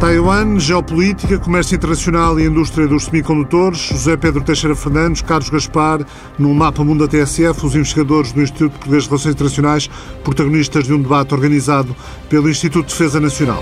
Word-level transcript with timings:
Taiwan, 0.00 0.60
geopolítica, 0.60 1.40
comércio 1.40 1.74
internacional 1.74 2.38
e 2.38 2.46
indústria 2.46 2.86
dos 2.86 3.06
semicondutores. 3.06 3.80
José 3.80 4.16
Pedro 4.16 4.44
Teixeira 4.44 4.76
Fernandes, 4.76 5.22
Carlos 5.22 5.50
Gaspar, 5.50 6.06
no 6.38 6.54
Mapa 6.54 6.84
Mundo 6.84 7.04
da 7.04 7.10
TSF, 7.10 7.66
os 7.66 7.74
investigadores 7.74 8.30
do 8.30 8.40
Instituto 8.40 8.74
Português 8.74 9.02
de 9.02 9.08
Relações 9.08 9.34
Internacionais, 9.34 9.90
protagonistas 10.22 10.84
de 10.84 10.94
um 10.94 11.02
debate 11.02 11.34
organizado 11.34 11.96
pelo 12.28 12.48
Instituto 12.48 12.86
de 12.86 12.92
Defesa 12.92 13.18
Nacional. 13.18 13.60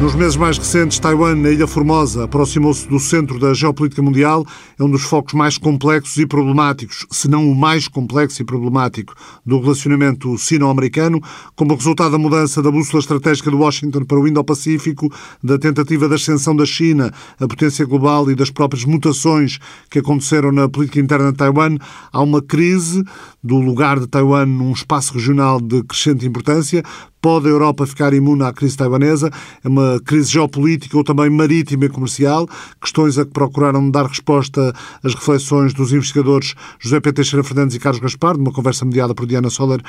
Nos 0.00 0.14
meses 0.14 0.36
mais 0.36 0.58
recentes, 0.58 0.98
Taiwan, 0.98 1.36
na 1.36 1.50
Ilha 1.50 1.66
Formosa, 1.66 2.24
aproximou-se 2.24 2.86
do 2.86 3.00
centro 3.00 3.38
da 3.38 3.54
geopolítica 3.54 4.02
mundial. 4.02 4.44
É 4.78 4.84
um 4.84 4.90
dos 4.90 5.04
focos 5.04 5.32
mais 5.32 5.56
complexos 5.56 6.18
e 6.18 6.26
problemáticos, 6.26 7.06
se 7.10 7.28
não 7.28 7.50
o 7.50 7.54
mais 7.54 7.88
complexo 7.88 8.42
e 8.42 8.44
problemático, 8.44 9.14
do 9.44 9.58
relacionamento 9.58 10.36
sino-americano, 10.36 11.18
como 11.54 11.74
resultado 11.74 12.12
da 12.12 12.18
mudança 12.18 12.62
da 12.62 12.70
bússola 12.70 13.00
estratégica 13.00 13.50
de 13.50 13.56
Washington 13.56 14.04
para 14.04 14.20
o 14.20 14.28
Indo-Pacífico, 14.28 15.10
da 15.42 15.58
tentativa 15.58 16.06
de 16.06 16.14
ascensão 16.14 16.54
da 16.54 16.66
China, 16.66 17.10
a 17.40 17.48
potência 17.48 17.86
global 17.86 18.30
e 18.30 18.34
das 18.34 18.50
próprias 18.50 18.84
mutações 18.84 19.58
que 19.90 20.00
aconteceram 20.00 20.52
na 20.52 20.68
política 20.68 21.00
interna 21.00 21.32
de 21.32 21.38
Taiwan. 21.38 21.78
Há 22.12 22.20
uma 22.20 22.42
crise 22.42 23.02
do 23.42 23.58
lugar 23.58 23.98
de 23.98 24.06
Taiwan 24.06 24.44
num 24.44 24.72
espaço 24.72 25.14
regional 25.14 25.58
de 25.58 25.82
crescente 25.84 26.26
importância. 26.26 26.82
Pode 27.20 27.48
a 27.48 27.50
Europa 27.50 27.86
ficar 27.86 28.12
imune 28.14 28.44
à 28.44 28.52
crise 28.52 28.76
taiwanesa? 28.76 29.30
É 29.64 29.68
uma 29.68 30.00
crise 30.04 30.30
geopolítica 30.30 30.96
ou 30.96 31.02
também 31.02 31.28
marítima 31.30 31.86
e 31.86 31.88
comercial? 31.88 32.46
Questões 32.80 33.18
a 33.18 33.24
que 33.24 33.32
procuraram 33.32 33.90
dar 33.90 34.06
resposta 34.06 34.65
as 35.02 35.14
reflexões 35.14 35.74
dos 35.74 35.92
investigadores 35.92 36.54
José 36.78 37.00
P. 37.00 37.12
Teixeira 37.12 37.44
Fernandes 37.44 37.76
e 37.76 37.80
Carlos 37.80 38.00
Gaspar, 38.00 38.36
numa 38.36 38.52
conversa 38.52 38.84
mediada 38.84 39.14
por 39.14 39.26
Diana 39.26 39.50
Soller, 39.50 39.80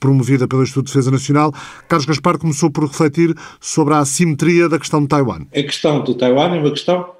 promovida 0.00 0.46
pelo 0.46 0.62
Instituto 0.62 0.86
de 0.86 0.92
Defesa 0.92 1.10
Nacional. 1.10 1.52
Carlos 1.88 2.06
Gaspar 2.06 2.38
começou 2.38 2.70
por 2.70 2.86
refletir 2.86 3.34
sobre 3.60 3.94
a 3.94 4.00
assimetria 4.00 4.68
da 4.68 4.78
questão 4.78 5.00
de 5.00 5.08
Taiwan. 5.08 5.46
A 5.50 5.62
questão 5.62 6.04
de 6.04 6.14
Taiwan 6.14 6.56
é 6.56 6.60
uma 6.60 6.70
questão 6.70 7.14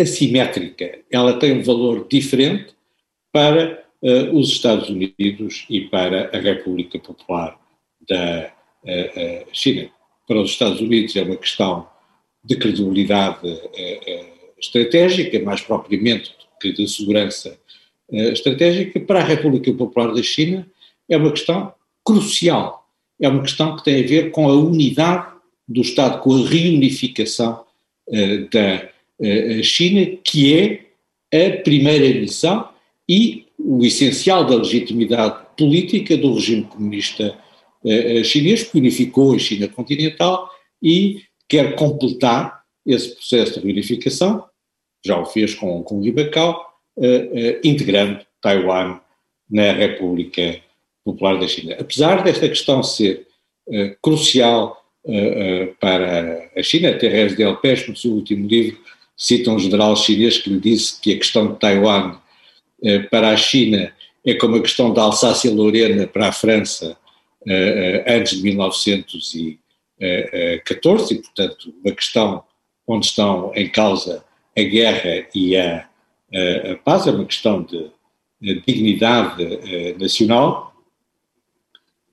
assimétrica. 0.00 0.98
Ela 1.10 1.38
tem 1.38 1.58
um 1.58 1.62
valor 1.62 2.06
diferente 2.10 2.74
para 3.30 3.82
uh, 4.02 4.38
os 4.38 4.48
Estados 4.48 4.88
Unidos 4.88 5.66
e 5.68 5.82
para 5.82 6.30
a 6.34 6.38
República 6.38 6.98
Popular 6.98 7.58
da 8.08 8.50
uh, 8.84 9.46
China. 9.52 9.90
Para 10.26 10.40
os 10.40 10.50
Estados 10.50 10.80
Unidos 10.80 11.14
é 11.16 11.22
uma 11.22 11.36
questão 11.36 11.86
de 12.44 12.56
credibilidade 12.56 13.46
estratégica, 14.58 15.38
mais 15.44 15.60
propriamente 15.60 16.34
que 16.62 16.72
de 16.72 16.88
segurança 16.88 17.58
estratégica. 18.10 19.00
Para 19.00 19.20
a 19.20 19.24
República 19.24 19.72
Popular 19.72 20.14
da 20.14 20.22
China 20.22 20.66
é 21.08 21.16
uma 21.16 21.30
questão 21.30 21.74
crucial. 22.04 22.86
É 23.20 23.28
uma 23.28 23.42
questão 23.42 23.76
que 23.76 23.84
tem 23.84 24.02
a 24.02 24.06
ver 24.06 24.30
com 24.30 24.48
a 24.48 24.54
unidade 24.54 25.32
do 25.68 25.80
Estado, 25.80 26.20
com 26.20 26.34
a 26.34 26.48
reunificação 26.48 27.64
da 28.50 29.62
China, 29.62 30.18
que 30.22 30.54
é 31.32 31.46
a 31.46 31.62
primeira 31.62 32.20
missão 32.20 32.68
e 33.08 33.46
o 33.58 33.84
essencial 33.84 34.44
da 34.44 34.56
legitimidade 34.56 35.46
política 35.56 36.16
do 36.16 36.34
regime 36.34 36.64
comunista 36.64 37.36
uh, 37.84 38.24
chinês, 38.24 38.64
que 38.64 38.78
unificou 38.78 39.34
a 39.34 39.38
China 39.38 39.68
continental 39.68 40.50
e 40.82 41.20
quer 41.48 41.76
completar 41.76 42.62
esse 42.84 43.14
processo 43.14 43.60
de 43.60 43.66
reunificação, 43.66 44.44
já 45.04 45.18
o 45.18 45.24
fez 45.24 45.54
com, 45.54 45.82
com 45.82 46.00
o 46.00 46.14
Macau, 46.14 46.72
uh, 46.96 47.04
uh, 47.04 47.60
integrando 47.64 48.20
Taiwan 48.40 49.00
na 49.50 49.72
República 49.72 50.60
Popular 51.04 51.38
da 51.38 51.48
China. 51.48 51.76
Apesar 51.78 52.22
desta 52.22 52.48
questão 52.48 52.82
ser 52.82 53.26
crucial 54.00 54.82
para 55.78 56.50
a 56.56 56.62
China, 56.62 56.90
até 56.90 57.08
Rez 57.08 57.36
Delpech, 57.36 57.90
no 57.90 57.96
seu 57.96 58.12
último 58.12 58.48
livro, 58.48 58.78
cita 59.16 59.50
um 59.50 59.58
general 59.58 59.96
chinês 59.96 60.38
que 60.38 60.50
lhe 60.50 60.58
disse 60.58 61.00
que 61.00 61.12
a 61.12 61.16
questão 61.16 61.52
de 61.52 61.58
Taiwan 61.58 62.18
eh, 62.82 63.00
para 63.00 63.30
a 63.30 63.36
China 63.36 63.92
é 64.26 64.34
como 64.34 64.56
a 64.56 64.60
questão 64.60 64.92
da 64.92 65.02
Alsácia-Lorena 65.02 66.08
para 66.08 66.28
a 66.28 66.32
França 66.32 66.96
eh, 67.46 68.02
eh, 68.06 68.16
antes 68.16 68.38
de 68.38 68.42
1914, 68.42 71.14
e 71.14 71.22
portanto 71.22 71.72
uma 71.84 71.94
questão 71.94 72.42
onde 72.86 73.06
estão 73.06 73.52
em 73.54 73.68
causa 73.68 74.24
a 74.56 74.62
guerra 74.62 75.26
e 75.34 75.56
a, 75.56 75.88
a, 76.32 76.72
a 76.72 76.76
paz, 76.76 77.06
é 77.06 77.10
uma 77.10 77.24
questão 77.24 77.62
de, 77.62 77.90
de 78.40 78.62
dignidade 78.66 79.44
nacional, 79.98 80.74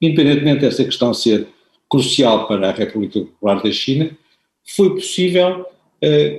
independentemente 0.01 0.61
dessa 0.61 0.83
questão 0.83 1.13
ser 1.13 1.47
crucial 1.89 2.47
para 2.47 2.69
a 2.69 2.72
República 2.72 3.19
Popular 3.19 3.61
da 3.61 3.72
China, 3.72 4.16
foi 4.63 4.91
possível, 4.91 5.66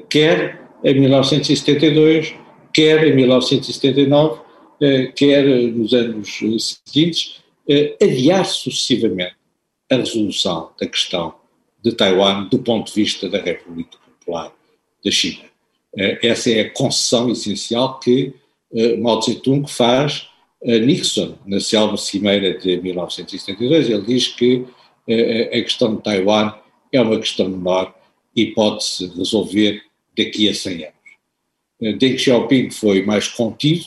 quer 0.09 0.61
em 0.83 1.01
1972, 1.01 2.35
quer 2.73 3.07
em 3.07 3.15
1979, 3.15 4.41
eh, 4.81 5.13
quer 5.15 5.45
nos 5.45 5.93
anos 5.93 6.41
seguintes, 6.87 7.43
eh, 7.69 7.97
adiar 8.03 8.47
sucessivamente 8.47 9.37
a 9.91 9.97
resolução 9.97 10.71
da 10.81 10.87
questão 10.87 11.35
de 11.83 11.93
Taiwan 11.93 12.45
do 12.45 12.59
ponto 12.61 12.87
de 12.87 12.95
vista 12.95 13.29
da 13.29 13.39
República 13.39 13.99
Popular 13.99 14.53
da 15.05 15.11
China. 15.11 15.50
Eh, 15.97 16.19
essa 16.23 16.51
é 16.51 16.61
a 16.63 16.71
concessão 16.71 17.31
essencial 17.31 17.99
que 17.99 18.35
Mao 19.01 19.19
Tse-tung 19.19 19.69
faz 19.69 20.29
a 20.65 20.79
Nixon 20.79 21.35
na 21.45 21.59
célebre 21.59 21.99
cimeira 21.99 22.57
de 22.57 22.81
1972. 22.81 23.91
Ele 23.91 24.03
diz 24.03 24.29
que 24.29 24.65
a 25.09 25.61
questão 25.61 25.97
de 25.97 26.03
Taiwan 26.03 26.55
é 26.93 27.01
uma 27.01 27.19
questão 27.19 27.49
menor 27.49 27.93
e 28.35 28.47
pode-se 28.47 29.07
resolver 29.17 29.83
daqui 30.17 30.49
a 30.49 30.55
100 30.55 30.85
anos. 30.85 30.95
Eh, 31.83 31.93
Deng 31.95 32.19
Xiaoping 32.19 32.71
foi 32.71 33.03
mais 33.05 33.29
contido 33.29 33.87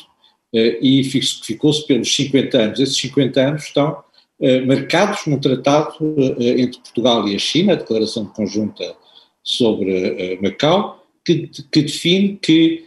eh, 0.53 0.79
e 0.81 1.03
ficou-se 1.03 1.85
pelos 1.85 2.13
50 2.15 2.57
anos. 2.57 2.79
Esses 2.79 2.97
50 2.97 3.41
anos 3.41 3.63
estão 3.63 4.03
eh, 4.41 4.61
marcados 4.61 5.25
num 5.27 5.39
tratado 5.39 5.95
entre 6.39 6.79
Portugal 6.79 7.27
e 7.27 7.35
a 7.35 7.39
China, 7.39 7.73
a 7.73 7.77
Declaração 7.77 8.25
Conjunta 8.25 8.95
sobre 9.43 10.39
Macau, 10.41 11.02
que, 11.23 11.49
que 11.71 11.81
define 11.81 12.37
que 12.41 12.85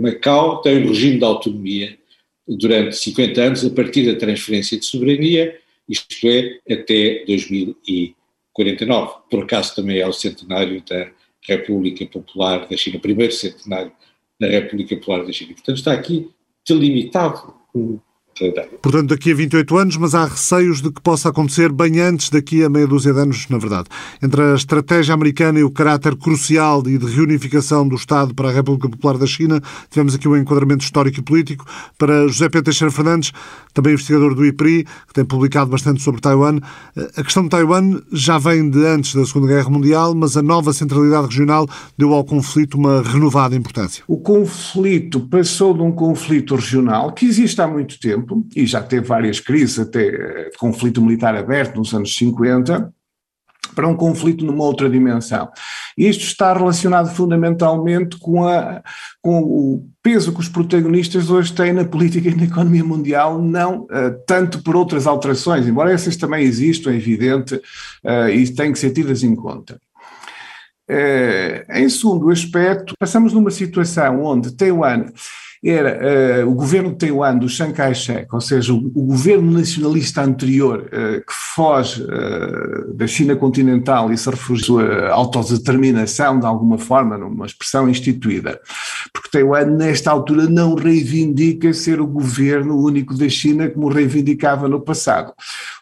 Macau 0.00 0.60
tem 0.60 0.84
um 0.84 0.88
regime 0.88 1.18
de 1.18 1.24
autonomia 1.24 1.98
durante 2.46 2.96
50 2.96 3.42
anos 3.42 3.64
a 3.64 3.70
partir 3.70 4.06
da 4.06 4.18
transferência 4.18 4.78
de 4.78 4.84
soberania, 4.84 5.58
isto 5.88 6.14
é, 6.26 6.58
até 6.70 7.24
2049. 7.26 9.14
Por 9.30 9.44
acaso 9.44 9.74
também 9.74 9.98
é 9.98 10.06
o 10.06 10.12
centenário 10.12 10.82
da 10.88 11.10
República 11.42 12.06
Popular 12.06 12.68
da 12.68 12.76
China, 12.76 12.98
primeiro 12.98 13.32
centenário 13.32 13.92
da 14.38 14.46
República 14.46 14.96
Popular 14.96 15.24
da 15.24 15.32
China. 15.32 15.54
Portanto, 15.54 15.76
está 15.76 15.92
aqui 15.92 16.28
delimitado 16.66 17.54
o 17.74 17.98
Portanto, 18.82 19.10
daqui 19.10 19.32
a 19.32 19.34
28 19.34 19.76
anos, 19.76 19.96
mas 19.96 20.14
há 20.14 20.24
receios 20.24 20.82
de 20.82 20.90
que 20.90 21.00
possa 21.00 21.28
acontecer 21.28 21.72
bem 21.72 22.00
antes 22.00 22.30
daqui 22.30 22.64
a 22.64 22.68
meia 22.68 22.86
dúzia 22.86 23.12
de 23.12 23.20
anos, 23.20 23.48
na 23.48 23.58
verdade. 23.58 23.88
Entre 24.22 24.42
a 24.42 24.54
estratégia 24.54 25.14
americana 25.14 25.58
e 25.58 25.64
o 25.64 25.70
caráter 25.70 26.16
crucial 26.16 26.82
e 26.86 26.98
de 26.98 27.06
reunificação 27.06 27.86
do 27.86 27.94
Estado 27.94 28.34
para 28.34 28.48
a 28.48 28.52
República 28.52 28.88
Popular 28.88 29.18
da 29.18 29.26
China, 29.26 29.60
tivemos 29.90 30.14
aqui 30.14 30.28
um 30.28 30.36
enquadramento 30.36 30.84
histórico 30.84 31.20
e 31.20 31.22
político. 31.22 31.64
Para 31.96 32.26
José 32.26 32.48
Pedro 32.48 32.64
Teixeira 32.64 32.90
Fernandes, 32.90 33.32
também 33.72 33.92
investigador 33.92 34.34
do 34.34 34.44
IPRI, 34.44 34.84
que 35.06 35.14
tem 35.14 35.24
publicado 35.24 35.70
bastante 35.70 36.02
sobre 36.02 36.20
Taiwan, 36.20 36.58
a 37.16 37.22
questão 37.22 37.44
de 37.44 37.50
Taiwan 37.50 38.00
já 38.12 38.38
vem 38.38 38.68
de 38.68 38.84
antes 38.86 39.14
da 39.14 39.24
Segunda 39.24 39.48
Guerra 39.48 39.70
Mundial, 39.70 40.14
mas 40.14 40.36
a 40.36 40.42
nova 40.42 40.72
centralidade 40.72 41.26
regional 41.26 41.66
deu 41.96 42.12
ao 42.12 42.24
conflito 42.24 42.76
uma 42.76 43.02
renovada 43.02 43.54
importância. 43.56 44.04
O 44.06 44.16
conflito 44.16 45.20
passou 45.20 45.74
de 45.74 45.82
um 45.82 45.92
conflito 45.92 46.54
regional 46.54 47.12
que 47.12 47.26
existe 47.26 47.60
há 47.60 47.66
muito 47.66 47.98
tempo 47.98 48.23
tempo, 48.26 48.46
e 48.54 48.66
já 48.66 48.82
teve 48.82 49.06
várias 49.06 49.40
crises, 49.40 49.78
até 49.78 50.06
eh, 50.06 50.50
conflito 50.58 51.02
militar 51.02 51.34
aberto 51.34 51.76
nos 51.76 51.92
anos 51.94 52.14
50, 52.16 52.92
para 53.74 53.88
um 53.88 53.96
conflito 53.96 54.44
numa 54.44 54.64
outra 54.64 54.88
dimensão. 54.88 55.48
Isto 55.96 56.24
está 56.24 56.52
relacionado 56.52 57.12
fundamentalmente 57.14 58.16
com, 58.18 58.46
a, 58.46 58.82
com 59.20 59.42
o 59.42 59.88
peso 60.02 60.32
que 60.32 60.40
os 60.40 60.48
protagonistas 60.48 61.30
hoje 61.30 61.52
têm 61.52 61.72
na 61.72 61.84
política 61.84 62.28
e 62.28 62.34
na 62.34 62.44
economia 62.44 62.84
mundial, 62.84 63.40
não 63.40 63.82
uh, 63.82 64.14
tanto 64.26 64.62
por 64.62 64.76
outras 64.76 65.06
alterações, 65.06 65.66
embora 65.66 65.92
essas 65.92 66.16
também 66.16 66.44
existam, 66.44 66.92
é 66.92 66.96
evidente, 66.96 67.54
uh, 67.56 68.28
e 68.32 68.48
têm 68.54 68.72
que 68.72 68.78
ser 68.78 68.92
tidas 68.92 69.22
em 69.22 69.34
conta. 69.34 69.78
Uh, 70.88 71.72
em 71.72 71.88
segundo 71.88 72.30
aspecto, 72.30 72.94
passamos 72.98 73.32
numa 73.32 73.50
situação 73.50 74.22
onde 74.22 74.54
Taiwan 74.54 75.06
era 75.64 76.44
uh, 76.44 76.50
o 76.50 76.54
governo 76.54 76.90
de 76.90 76.96
Taiwan 76.96 77.38
do 77.38 77.48
Chiang 77.48 77.72
Kai-shek, 77.72 78.26
ou 78.32 78.40
seja, 78.40 78.72
o, 78.72 78.76
o, 78.76 79.06
governo 79.06 79.50
nacionalista 79.50 80.22
anterior 80.22 80.86
uh, 80.86 81.20
que 81.20 81.32
foge 81.54 82.02
uh, 82.02 82.92
da 82.94 83.06
China 83.06 83.34
continental 83.34 84.12
e 84.12 84.18
se 84.18 84.28
refugia 84.28 85.08
à 85.08 85.14
autodeterminação 85.14 86.38
de 86.38 86.44
alguma 86.44 86.76
forma, 86.76 87.16
numa 87.16 87.46
expressão 87.46 87.88
instituída. 87.88 88.60
Porque 89.12 89.30
Taiwan, 89.30 89.64
nesta 89.64 90.10
altura, 90.10 90.46
não 90.48 90.74
reivindica 90.74 91.72
ser 91.72 92.00
o 92.00 92.06
governo 92.06 92.78
único 92.78 93.14
da 93.14 93.28
China 93.28 93.68
como 93.70 93.88
reivindicava 93.88 94.68
no 94.68 94.80
passado. 94.80 95.32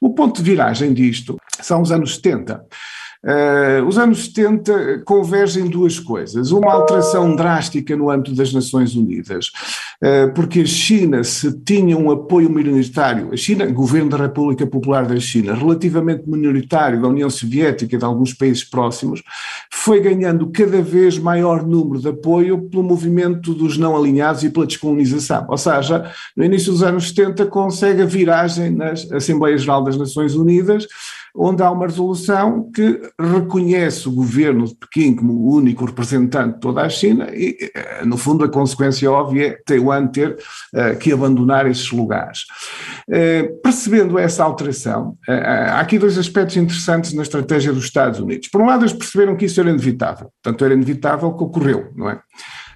O 0.01 0.15
ponto 0.15 0.43
de 0.43 0.51
viragem 0.51 0.93
disto 0.93 1.37
são 1.61 1.83
os 1.83 1.91
anos 1.91 2.17
70 2.17 2.65
Uh, 3.25 3.87
os 3.87 3.99
anos 3.99 4.25
70 4.25 5.03
convergem 5.05 5.69
duas 5.69 6.01
coisas. 6.01 6.51
Uma 6.51 6.73
alteração 6.73 7.37
drástica 7.37 7.97
no 7.97 8.11
âmbito 8.11 8.35
das 8.35 8.53
Nações 8.53 8.97
Unidas, 8.97 9.53
uh, 10.03 10.35
porque 10.35 10.61
a 10.61 10.67
China, 10.67 11.23
se 11.23 11.53
tinha 11.61 11.97
um 11.97 12.11
apoio 12.11 12.51
minoritário, 12.51 13.33
a 13.33 13.37
China, 13.37 13.65
governo 13.67 14.11
da 14.11 14.17
República 14.17 14.67
Popular 14.67 15.07
da 15.07 15.21
China, 15.21 15.55
relativamente 15.55 16.29
minoritário 16.29 17.01
da 17.01 17.07
União 17.07 17.31
Soviética 17.31 17.95
e 17.95 17.99
de 17.99 18.05
alguns 18.05 18.35
países 18.35 18.65
próximos, 18.65 19.23
foi 19.71 20.01
ganhando 20.01 20.51
cada 20.51 20.83
vez 20.83 21.17
maior 21.17 21.65
número 21.65 22.01
de 22.01 22.09
apoio 22.09 22.63
pelo 22.69 22.83
movimento 22.83 23.55
dos 23.55 23.79
não 23.79 23.97
alinhados 23.97 24.43
e 24.43 24.51
pela 24.51 24.67
descolonização. 24.67 25.47
Ou 25.49 25.59
seja, 25.59 26.11
no 26.37 26.45
início 26.45 26.73
dos 26.73 26.83
anos 26.83 27.09
70 27.11 27.47
consegue 27.47 28.03
a 28.03 28.07
viragem 28.07 28.71
nas 28.71 29.11
Assembleias 29.13 29.61
Geral 29.63 29.85
das 29.85 29.97
Nações 29.97 30.35
Unidas, 30.35 30.89
onde 31.35 31.63
há 31.63 31.71
uma 31.71 31.87
resolução 31.87 32.71
que 32.71 33.01
reconhece 33.19 34.07
o 34.09 34.13
governo 34.13 34.67
de 34.67 34.75
Pequim 34.75 35.15
como 35.15 35.33
o 35.33 35.55
único 35.55 35.85
representante 35.85 36.55
de 36.55 36.61
toda 36.61 36.83
a 36.83 36.89
China 36.89 37.29
e, 37.33 37.57
eh, 37.75 38.05
no 38.05 38.17
fundo, 38.17 38.45
a 38.45 38.49
consequência 38.49 39.11
óbvia 39.11 39.49
é 39.49 39.59
Taiwan 39.65 40.07
ter 40.09 40.37
uh, 40.75 40.97
que 40.99 41.13
abandonar 41.13 41.67
esses 41.67 41.91
lugares. 41.91 42.41
Uh, 43.09 43.61
percebendo 43.63 44.19
essa 44.19 44.45
alteração, 44.45 45.17
uh, 45.29 45.33
há 45.33 45.81
aqui 45.81 45.99
dois 45.99 46.19
aspectos 46.19 46.57
interessantes 46.57 47.13
na 47.15 47.23
estratégia 47.23 47.73
dos 47.73 47.85
Estados 47.85 48.21
Unidos. 48.21 48.49
Por 48.49 48.61
um 48.61 48.67
lado, 48.67 48.83
eles 48.83 48.93
perceberam 48.93 49.35
que 49.35 49.47
isso 49.47 49.61
era 49.61 49.71
inevitável, 49.71 50.31
portanto, 50.43 50.65
era 50.65 50.75
inevitável 50.75 51.33
que 51.33 51.45
ocorreu, 51.45 51.91
não 51.97 52.11
é? 52.11 52.21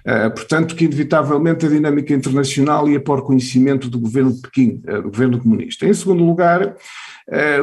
Uh, 0.07 0.31
portanto, 0.33 0.73
que 0.73 0.85
inevitavelmente 0.85 1.65
a 1.65 1.69
dinâmica 1.69 2.13
internacional 2.13 2.87
ia 2.87 2.99
para 2.99 3.19
o 3.19 3.23
conhecimento 3.23 3.89
do 3.89 3.99
governo 3.99 4.31
de 4.31 4.41
Pequim, 4.41 4.81
uh, 4.87 5.01
do 5.01 5.11
governo 5.11 5.37
comunista. 5.37 5.85
Em 5.85 5.93
segundo 5.93 6.23
lugar, 6.23 6.75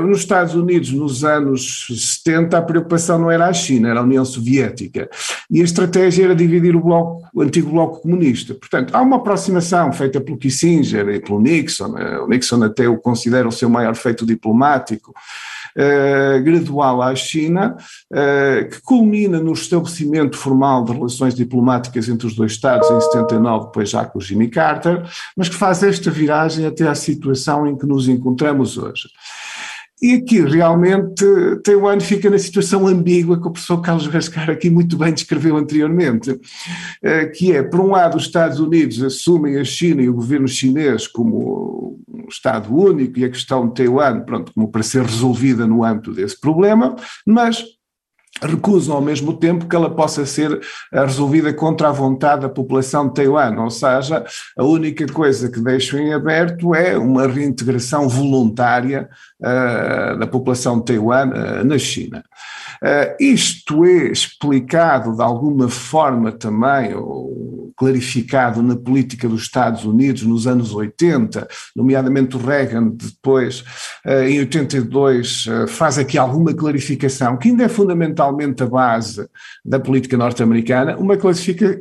nos 0.03 0.19
Estados 0.19 0.55
Unidos, 0.55 0.93
nos 0.93 1.25
anos 1.25 1.87
70, 1.89 2.59
a 2.59 2.63
preocupação 2.63 3.19
não 3.19 3.31
era 3.31 3.47
a 3.47 3.53
China, 3.53 3.89
era 3.89 4.01
a 4.01 4.03
União 4.03 4.25
Soviética. 4.25 5.09
E 5.51 5.61
a 5.61 5.65
estratégia 5.65 6.25
era 6.25 6.35
dividir 6.35 6.77
o, 6.77 6.83
bloco, 6.83 7.23
o 7.35 7.41
antigo 7.41 7.71
bloco 7.71 8.03
comunista. 8.03 8.55
Portanto, 8.55 8.95
há 8.95 9.01
uma 9.01 9.17
aproximação 9.17 9.91
feita 9.93 10.21
pelo 10.21 10.37
Kissinger 10.37 11.09
e 11.09 11.21
pelo 11.21 11.41
Nixon, 11.41 11.95
o 12.23 12.29
Nixon 12.29 12.63
até 12.63 12.87
o 12.87 12.99
considera 12.99 13.49
o 13.49 13.53
seu 13.53 13.71
maior 13.71 13.95
feito 13.95 14.27
diplomático, 14.27 15.15
uh, 15.77 16.43
gradual 16.43 17.03
à 17.03 17.15
China, 17.15 17.77
uh, 18.13 18.69
que 18.69 18.81
culmina 18.83 19.39
no 19.41 19.53
estabelecimento 19.53 20.37
formal 20.37 20.85
de 20.85 20.93
relações 20.93 21.35
diplomáticas 21.35 22.09
entre 22.09 22.27
os 22.27 22.35
dois 22.35 22.53
Estados 22.53 22.91
em 22.91 23.01
79, 23.01 23.67
depois 23.67 23.91
já 23.91 24.05
com 24.05 24.21
Jimmy 24.21 24.49
Carter, 24.49 25.03
mas 25.37 25.49
que 25.49 25.57
faz 25.57 25.83
esta 25.83 26.11
viragem 26.11 26.67
até 26.67 26.87
à 26.87 26.95
situação 26.95 27.67
em 27.67 27.77
que 27.77 27.87
nos 27.87 28.09
encontramos 28.09 28.79
hoje. 28.79 29.09
E 30.03 30.15
aqui 30.15 30.41
realmente 30.41 31.25
Taiwan 31.63 32.01
fica 32.01 32.29
na 32.29 32.39
situação 32.39 32.87
ambígua 32.87 33.41
que 33.41 33.47
o 33.47 33.51
professor 33.51 33.81
Carlos 33.81 34.07
Rascar 34.07 34.51
aqui 34.51 34.69
muito 34.69 34.97
bem 34.97 35.13
descreveu 35.13 35.57
anteriormente, 35.57 36.39
eh, 37.03 37.27
que 37.27 37.53
é, 37.53 37.63
por 37.63 37.81
um 37.81 37.91
lado, 37.91 38.17
os 38.17 38.25
Estados 38.25 38.59
Unidos 38.59 39.03
assumem 39.03 39.59
a 39.59 39.65
China 39.65 40.03
e 40.03 40.09
o 40.09 40.15
governo 40.15 40.49
chinês 40.49 41.07
como 41.07 41.99
um 42.09 42.29
Estado 42.29 42.75
único 42.75 43.19
e 43.19 43.25
a 43.25 43.31
questão 43.31 43.69
de 43.69 43.75
Taiwan, 43.75 44.21
pronto, 44.21 44.53
como 44.53 44.71
para 44.71 44.83
ser 44.83 45.05
resolvida 45.05 45.67
no 45.67 45.85
âmbito 45.85 46.13
desse 46.13 46.39
problema, 46.39 46.97
mas 47.27 47.65
recusam 48.43 48.97
ao 48.97 49.03
mesmo 49.03 49.37
tempo 49.37 49.67
que 49.67 49.77
ela 49.77 49.89
possa 49.89 50.27
ser 50.27 50.61
eh, 50.93 51.05
resolvida 51.05 51.53
contra 51.53 51.89
a 51.89 51.93
vontade 51.93 52.43
da 52.43 52.49
população 52.49 53.09
de 53.09 53.15
Taiwan, 53.15 53.63
ou 53.63 53.71
seja, 53.71 54.25
a 54.57 54.65
única 54.65 55.07
coisa 55.07 55.51
que 55.51 55.61
deixam 55.61 56.01
em 56.01 56.13
aberto 56.13 56.75
é 56.75 56.99
uma 56.99 57.27
reintegração 57.27 58.09
voluntária 58.09 59.09
uh, 59.41 60.19
da 60.19 60.27
população 60.27 60.79
de 60.79 60.87
Taiwan 60.87 61.29
uh, 61.29 61.65
na 61.65 61.79
China. 61.79 62.25
Uh, 62.83 63.17
isto 63.21 63.85
é 63.85 64.07
explicado 64.11 65.17
de 65.17 65.23
alguma 65.23 65.69
forma 65.69 66.33
também, 66.33 66.95
ou 66.95 67.73
clarificado 67.77 68.63
na 68.63 68.77
política 68.77 69.29
dos 69.29 69.43
Estados 69.43 69.85
Unidos 69.85 70.23
nos 70.23 70.47
anos 70.47 70.73
80, 70.73 71.49
nomeadamente 71.75 72.37
o 72.37 72.39
Reagan 72.39 72.91
depois, 72.95 73.65
em 74.29 74.39
82, 74.39 75.47
faz 75.67 75.99
aqui 75.99 76.17
alguma 76.17 76.55
clarificação 76.55 77.37
que 77.37 77.49
ainda 77.49 77.65
é 77.65 77.69
fundamental 77.69 78.15
fundamentalmente 78.15 78.63
a 78.63 78.67
base 78.67 79.29
da 79.65 79.79
política 79.79 80.17
norte-americana, 80.17 80.97
uma, 80.97 81.17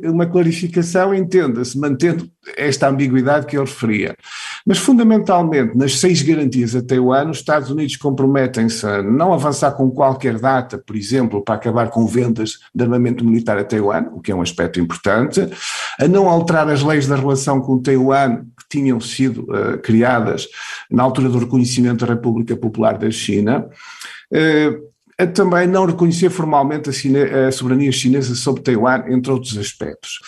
uma 0.04 0.26
clarificação, 0.26 1.14
entenda-se, 1.14 1.78
mantendo 1.78 2.28
esta 2.56 2.88
ambiguidade 2.88 3.46
que 3.46 3.56
eu 3.56 3.64
referia. 3.64 4.16
Mas, 4.66 4.78
fundamentalmente, 4.78 5.76
nas 5.76 5.98
seis 5.98 6.22
garantias 6.22 6.74
até 6.74 6.98
o 6.98 7.12
ano, 7.12 7.30
os 7.32 7.38
Estados 7.38 7.70
Unidos 7.70 7.96
comprometem-se 7.96 8.86
a 8.86 9.02
não 9.02 9.34
avançar 9.34 9.72
com 9.72 9.90
qualquer 9.90 10.38
data, 10.38 10.78
por 10.78 10.96
exemplo, 10.96 11.44
para 11.44 11.56
acabar 11.56 11.90
com 11.90 12.06
vendas 12.06 12.60
de 12.74 12.82
armamento 12.82 13.24
militar 13.24 13.58
a 13.58 13.64
Taiwan, 13.64 14.06
o 14.14 14.20
que 14.20 14.32
é 14.32 14.34
um 14.34 14.40
aspecto 14.40 14.80
importante, 14.80 15.46
a 16.00 16.08
não 16.08 16.28
alterar 16.28 16.68
as 16.70 16.82
leis 16.82 17.06
da 17.06 17.16
relação 17.16 17.60
com 17.60 17.78
Taiwan 17.78 18.44
que 18.58 18.68
tinham 18.70 18.98
sido 19.00 19.42
uh, 19.42 19.78
criadas 19.82 20.48
na 20.90 21.02
altura 21.02 21.28
do 21.28 21.38
reconhecimento 21.38 22.06
da 22.06 22.14
República 22.14 22.56
Popular 22.56 22.96
da 22.96 23.10
China, 23.10 23.68
uh, 24.32 24.94
a 25.18 25.26
também 25.26 25.66
não 25.66 25.84
reconhecer 25.84 26.30
formalmente 26.30 26.88
a, 26.88 27.48
a 27.48 27.52
soberania 27.52 27.92
chinesa 27.92 28.34
sobre 28.34 28.62
Taiwan, 28.62 29.04
entre 29.08 29.30
outros 29.30 29.56
aspectos. 29.58 30.18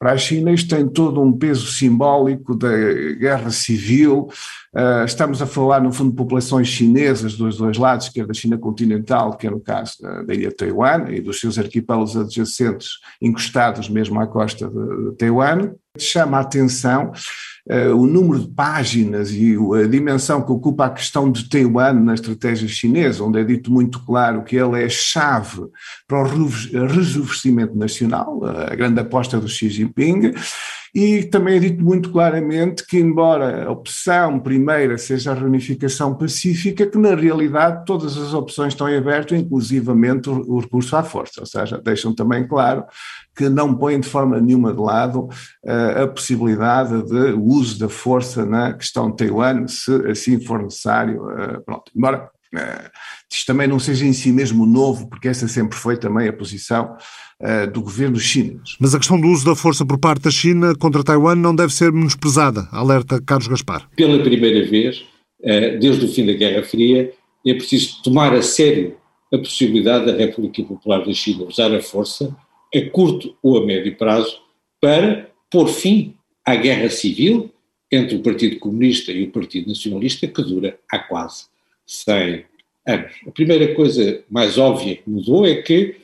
Para 0.00 0.12
a 0.12 0.16
China, 0.16 0.50
isto 0.50 0.74
tem 0.74 0.88
todo 0.88 1.20
um 1.20 1.30
peso 1.30 1.66
simbólico 1.66 2.56
da 2.56 2.70
guerra 3.18 3.50
civil. 3.50 4.28
Uh, 4.74 5.04
estamos 5.04 5.42
a 5.42 5.46
falar, 5.46 5.82
no 5.82 5.92
fundo, 5.92 6.08
de 6.08 6.16
populações 6.16 6.68
chinesas 6.68 7.36
dos 7.36 7.58
dois 7.58 7.76
lados, 7.76 8.08
quer 8.08 8.26
da 8.26 8.32
China 8.32 8.56
continental, 8.56 9.36
que 9.36 9.46
é 9.46 9.50
no 9.50 9.60
caso 9.60 9.96
da, 10.26 10.32
ilha 10.32 10.50
Taiwan, 10.50 11.10
e 11.10 11.20
dos 11.20 11.38
seus 11.38 11.58
arquipélagos 11.58 12.16
adjacentes, 12.16 12.92
encostados 13.20 13.90
mesmo 13.90 14.18
à 14.18 14.26
costa 14.26 14.70
de, 14.70 15.10
de 15.10 15.16
Taiwan. 15.18 15.72
Chama 15.98 16.38
a 16.38 16.40
atenção 16.40 17.12
uh, 17.68 17.96
o 17.96 18.06
número 18.06 18.40
de 18.40 18.48
páginas 18.48 19.30
e 19.30 19.56
a 19.82 19.86
dimensão 19.86 20.42
que 20.42 20.52
ocupa 20.52 20.86
a 20.86 20.90
questão 20.90 21.30
de 21.30 21.48
Taiwan 21.48 21.94
na 21.94 22.14
estratégia 22.14 22.68
chinesa, 22.68 23.24
onde 23.24 23.40
é 23.40 23.44
dito 23.44 23.72
muito 23.72 24.04
claro 24.04 24.44
que 24.44 24.56
ele 24.56 24.82
é 24.82 24.88
chave 24.88 25.62
para 26.06 26.20
o 26.20 26.24
rejuvenescimento 26.24 27.76
nacional, 27.76 28.40
a 28.44 28.74
grande 28.74 29.00
aposta 29.00 29.40
do 29.40 29.48
Xi 29.48 29.68
Jinping, 29.68 30.32
e 30.94 31.22
também 31.24 31.56
é 31.56 31.60
dito 31.60 31.84
muito 31.84 32.10
claramente 32.10 32.84
que, 32.84 32.98
embora 32.98 33.64
a 33.64 33.70
opção 33.70 34.40
primeira 34.40 34.98
seja 34.98 35.30
a 35.30 35.34
reunificação 35.34 36.14
pacífica, 36.16 36.86
que 36.86 36.98
na 36.98 37.14
realidade 37.14 37.84
todas 37.84 38.16
as 38.16 38.34
opções 38.34 38.72
estão 38.72 38.88
em 38.88 38.96
aberto, 38.96 39.34
inclusivamente 39.34 40.28
o 40.28 40.58
recurso 40.58 40.96
à 40.96 41.04
força, 41.04 41.40
ou 41.40 41.46
seja, 41.46 41.80
deixam 41.82 42.12
também 42.12 42.46
claro 42.46 42.84
que 43.40 43.48
não 43.48 43.74
põem 43.74 43.98
de 43.98 44.06
forma 44.06 44.38
nenhuma 44.38 44.74
de 44.74 44.80
lado 44.80 45.30
uh, 45.64 46.02
a 46.02 46.06
possibilidade 46.06 47.02
de 47.04 47.32
uso 47.32 47.78
da 47.78 47.88
força 47.88 48.44
na 48.44 48.74
questão 48.74 49.10
de 49.10 49.16
Taiwan, 49.16 49.66
se 49.66 49.90
assim 50.10 50.38
for 50.38 50.62
necessário. 50.62 51.22
Uh, 51.24 51.64
pronto, 51.64 51.90
embora 51.96 52.28
uh, 52.54 52.90
isto 53.32 53.46
também 53.46 53.66
não 53.66 53.78
seja 53.78 54.04
em 54.04 54.12
si 54.12 54.30
mesmo 54.30 54.66
novo, 54.66 55.08
porque 55.08 55.26
essa 55.26 55.48
sempre 55.48 55.78
foi 55.78 55.96
também 55.96 56.28
a 56.28 56.32
posição 56.34 56.94
uh, 57.40 57.70
do 57.72 57.80
governo 57.80 58.20
chinês. 58.20 58.76
Mas 58.78 58.94
a 58.94 58.98
questão 58.98 59.18
do 59.18 59.28
uso 59.28 59.46
da 59.46 59.56
força 59.56 59.86
por 59.86 59.98
parte 59.98 60.24
da 60.24 60.30
China 60.30 60.74
contra 60.78 61.02
Taiwan 61.02 61.36
não 61.36 61.56
deve 61.56 61.72
ser 61.72 61.90
menosprezada, 61.90 62.68
alerta 62.70 63.22
Carlos 63.24 63.48
Gaspar. 63.48 63.88
Pela 63.96 64.22
primeira 64.22 64.68
vez, 64.68 64.98
uh, 64.98 65.80
desde 65.80 66.04
o 66.04 66.12
fim 66.12 66.26
da 66.26 66.34
Guerra 66.34 66.62
Fria, 66.62 67.10
é 67.46 67.54
preciso 67.54 68.02
tomar 68.02 68.34
a 68.34 68.42
sério 68.42 69.00
a 69.32 69.38
possibilidade 69.38 70.06
da 70.06 70.12
República 70.12 70.62
Popular 70.62 71.06
da 71.06 71.12
China 71.14 71.44
usar 71.44 71.72
a 71.74 71.80
força 71.80 72.36
a 72.74 72.90
curto 72.90 73.36
ou 73.42 73.58
a 73.58 73.66
médio 73.66 73.96
prazo 73.96 74.40
para 74.80 75.30
pôr 75.50 75.68
fim 75.68 76.14
à 76.44 76.56
guerra 76.56 76.88
civil 76.88 77.52
entre 77.90 78.16
o 78.16 78.22
Partido 78.22 78.58
Comunista 78.58 79.10
e 79.10 79.24
o 79.24 79.30
Partido 79.30 79.68
Nacionalista 79.68 80.26
que 80.26 80.42
dura 80.42 80.78
há 80.90 80.98
quase 80.98 81.46
100 81.86 82.44
anos. 82.86 83.12
A 83.26 83.30
primeira 83.32 83.74
coisa 83.74 84.22
mais 84.30 84.58
óbvia 84.58 84.96
que 84.96 85.10
mudou 85.10 85.44
é 85.44 85.60
que 85.60 85.96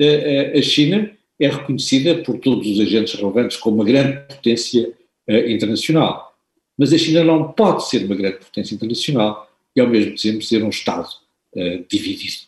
uh, 0.00 0.58
a 0.58 0.62
China 0.62 1.10
é 1.38 1.48
reconhecida 1.48 2.22
por 2.22 2.38
todos 2.38 2.66
os 2.66 2.80
agentes 2.80 3.14
relevantes 3.14 3.56
como 3.58 3.76
uma 3.76 3.84
grande 3.84 4.20
potência 4.34 4.90
uh, 5.28 5.50
internacional. 5.50 6.34
Mas 6.78 6.92
a 6.92 6.98
China 6.98 7.22
não 7.22 7.52
pode 7.52 7.88
ser 7.88 8.04
uma 8.04 8.16
grande 8.16 8.38
potência 8.38 8.74
internacional 8.74 9.50
e, 9.76 9.80
ao 9.80 9.88
mesmo 9.88 10.16
tempo, 10.16 10.42
ser 10.42 10.62
um 10.64 10.70
Estado 10.70 11.08
uh, 11.54 11.84
dividido. 11.88 12.44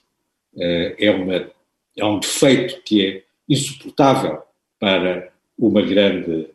é, 0.58 1.10
uma, 1.10 1.50
é 1.96 2.04
um 2.04 2.18
defeito 2.18 2.80
que 2.82 3.06
é 3.06 3.22
insuportável 3.48 4.38
para 4.78 5.30
uma 5.58 5.82
grande 5.82 6.46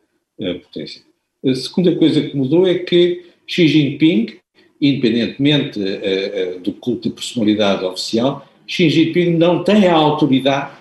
potência. 0.62 1.02
A 1.44 1.54
segunda 1.54 1.94
coisa 1.96 2.20
que 2.20 2.36
mudou 2.36 2.66
é 2.66 2.78
que 2.78 3.26
Xi 3.46 3.68
Jinping 3.68 4.40
independentemente 4.82 5.78
uh, 5.78 6.56
uh, 6.56 6.60
do 6.60 6.72
culto 6.72 7.08
de 7.08 7.14
personalidade 7.14 7.84
oficial, 7.84 8.48
Xi 8.66 8.90
Jinping 8.90 9.36
não 9.36 9.62
tem 9.62 9.86
a 9.86 9.94
autoridade 9.94 10.72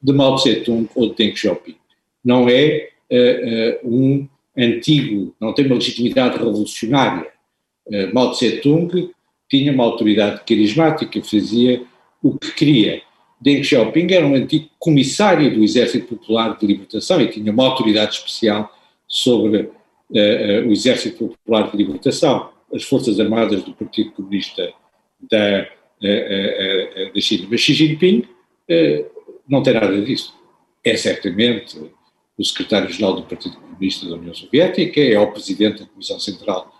de 0.00 0.12
Mao 0.12 0.36
Tse-tung 0.36 0.88
ou 0.94 1.08
de 1.08 1.16
Deng 1.16 1.34
Xiaoping. 1.34 1.74
Não 2.24 2.48
é 2.48 2.90
uh, 3.10 3.88
um 3.88 4.28
antigo, 4.56 5.34
não 5.40 5.52
tem 5.52 5.66
uma 5.66 5.74
legitimidade 5.74 6.38
revolucionária. 6.38 7.26
Mao 8.14 8.30
Tse-tung 8.30 9.10
tinha 9.50 9.72
uma 9.72 9.84
autoridade 9.84 10.42
carismática, 10.46 11.20
fazia 11.22 11.82
o 12.22 12.38
que 12.38 12.52
queria. 12.52 13.02
Deng 13.44 13.62
Xiaoping 13.62 14.10
era 14.10 14.26
um 14.26 14.34
antigo 14.34 14.70
comissário 14.78 15.54
do 15.54 15.62
Exército 15.62 16.16
Popular 16.16 16.56
de 16.56 16.66
Libertação 16.66 17.20
e 17.20 17.28
tinha 17.28 17.52
uma 17.52 17.66
autoridade 17.66 18.14
especial 18.14 18.74
sobre 19.06 19.58
uh, 19.58 19.70
uh, 20.10 20.66
o 20.66 20.72
Exército 20.72 21.28
Popular 21.28 21.70
de 21.70 21.76
Libertação, 21.76 22.48
as 22.74 22.82
Forças 22.84 23.20
Armadas 23.20 23.62
do 23.62 23.74
Partido 23.74 24.12
Comunista 24.12 24.72
da, 25.30 25.68
uh, 26.00 27.14
da 27.14 27.20
China. 27.20 27.46
Mas 27.50 27.60
Xi 27.60 27.74
Jinping 27.74 28.26
não 29.46 29.62
tem 29.62 29.74
nada 29.74 30.00
disso. 30.00 30.34
É 30.82 30.96
certamente 30.96 31.78
o 32.38 32.42
secretário-geral 32.42 33.16
do 33.16 33.24
Partido 33.24 33.58
Comunista 33.58 34.08
da 34.08 34.14
União 34.14 34.32
Soviética, 34.32 35.02
é 35.02 35.20
o 35.20 35.30
presidente 35.30 35.80
da 35.80 35.86
Comissão 35.86 36.18
Central, 36.18 36.72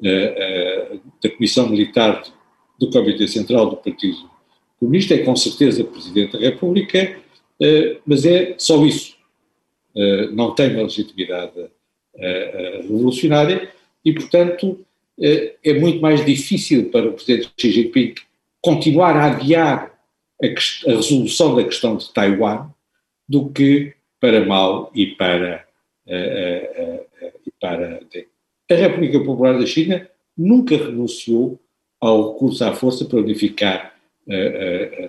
da 0.00 1.30
Comissão 1.30 1.68
Militar 1.68 2.22
do 2.78 2.90
Comitê 2.90 3.26
Central 3.26 3.68
do 3.68 3.76
Partido 3.76 4.31
Comunista, 4.82 5.14
é 5.14 5.18
com 5.18 5.36
certeza 5.36 5.84
presidente 5.84 6.32
da 6.32 6.40
República, 6.40 7.16
mas 8.04 8.26
é 8.26 8.56
só 8.58 8.84
isso. 8.84 9.14
Não 10.32 10.56
tem 10.56 10.74
uma 10.74 10.82
legitimidade 10.82 11.52
revolucionária 12.80 13.70
e, 14.04 14.12
portanto, 14.12 14.84
é 15.20 15.72
muito 15.74 16.00
mais 16.00 16.24
difícil 16.26 16.90
para 16.90 17.08
o 17.08 17.12
presidente 17.12 17.52
Xi 17.56 17.70
Jinping 17.70 18.14
continuar 18.60 19.16
a 19.16 19.26
adiar 19.26 19.96
a, 20.42 20.46
a 20.90 20.94
resolução 20.96 21.54
da 21.54 21.62
questão 21.62 21.96
de 21.96 22.12
Taiwan 22.12 22.68
do 23.28 23.50
que 23.50 23.94
para 24.18 24.44
Mao 24.44 24.90
e 24.92 25.06
para, 25.06 25.64
e 26.08 27.50
para 27.60 28.00
a 28.68 28.74
República 28.74 29.20
Popular 29.20 29.56
da 29.56 29.66
China 29.66 30.08
nunca 30.36 30.76
renunciou 30.76 31.60
ao 32.00 32.32
recurso 32.32 32.64
à 32.64 32.72
força 32.72 33.04
para 33.04 33.20
unificar 33.20 33.92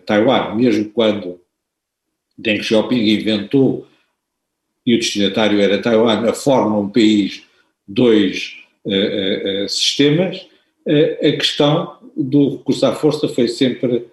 Taiwan, 0.06 0.56
mesmo 0.56 0.90
quando 0.90 1.40
Deng 2.38 2.62
Xiaoping 2.64 2.98
inventou 2.98 3.88
e 4.86 4.96
o 4.96 5.00
destinatário 5.00 5.62
era 5.62 5.82
Taiwan, 5.82 6.30
a 6.30 6.34
forma 6.34 6.78
um 6.78 6.90
país, 6.90 7.44
dois 7.88 8.58
sistemas, 9.68 10.46
a 10.88 11.32
questão 11.38 11.98
do 12.18 12.58
recurso 12.58 12.86
à 12.86 12.94
força 12.94 13.28
foi 13.28 13.48
sempre 13.48 14.08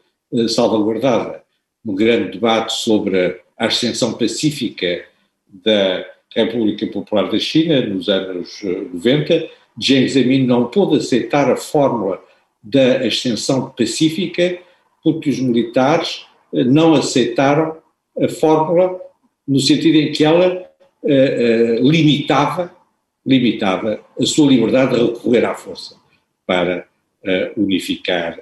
salvaguardada. 0.48 1.42
No 1.84 1.94
grande 1.94 2.32
debate 2.32 2.74
sobre 2.74 3.40
a 3.58 3.66
ascensão 3.66 4.12
pacífica 4.12 5.04
da 5.48 6.06
República 6.36 6.86
Popular 6.86 7.30
da 7.30 7.38
China, 7.38 7.80
nos 7.86 8.08
anos 8.08 8.62
90, 8.62 9.48
Jiang 9.78 10.08
Zemin 10.08 10.46
não 10.46 10.66
pôde 10.66 10.98
aceitar 10.98 11.50
a 11.50 11.56
fórmula 11.56 12.22
da 12.62 12.98
ascensão 12.98 13.70
pacífica 13.70 14.58
porque 15.02 15.30
os 15.30 15.38
militares 15.38 16.26
não 16.52 16.94
aceitaram 16.94 17.76
a 18.20 18.28
fórmula 18.28 19.00
no 19.46 19.58
sentido 19.58 19.96
em 19.96 20.12
que 20.12 20.24
ela 20.24 20.70
uh, 21.02 21.06
uh, 21.06 21.90
limitava, 21.90 22.74
limitava 23.24 24.00
a 24.18 24.26
sua 24.26 24.48
liberdade 24.48 24.94
de 24.94 25.04
recorrer 25.04 25.44
à 25.44 25.54
força 25.54 25.96
para 26.46 26.88
unificar, 27.56 28.40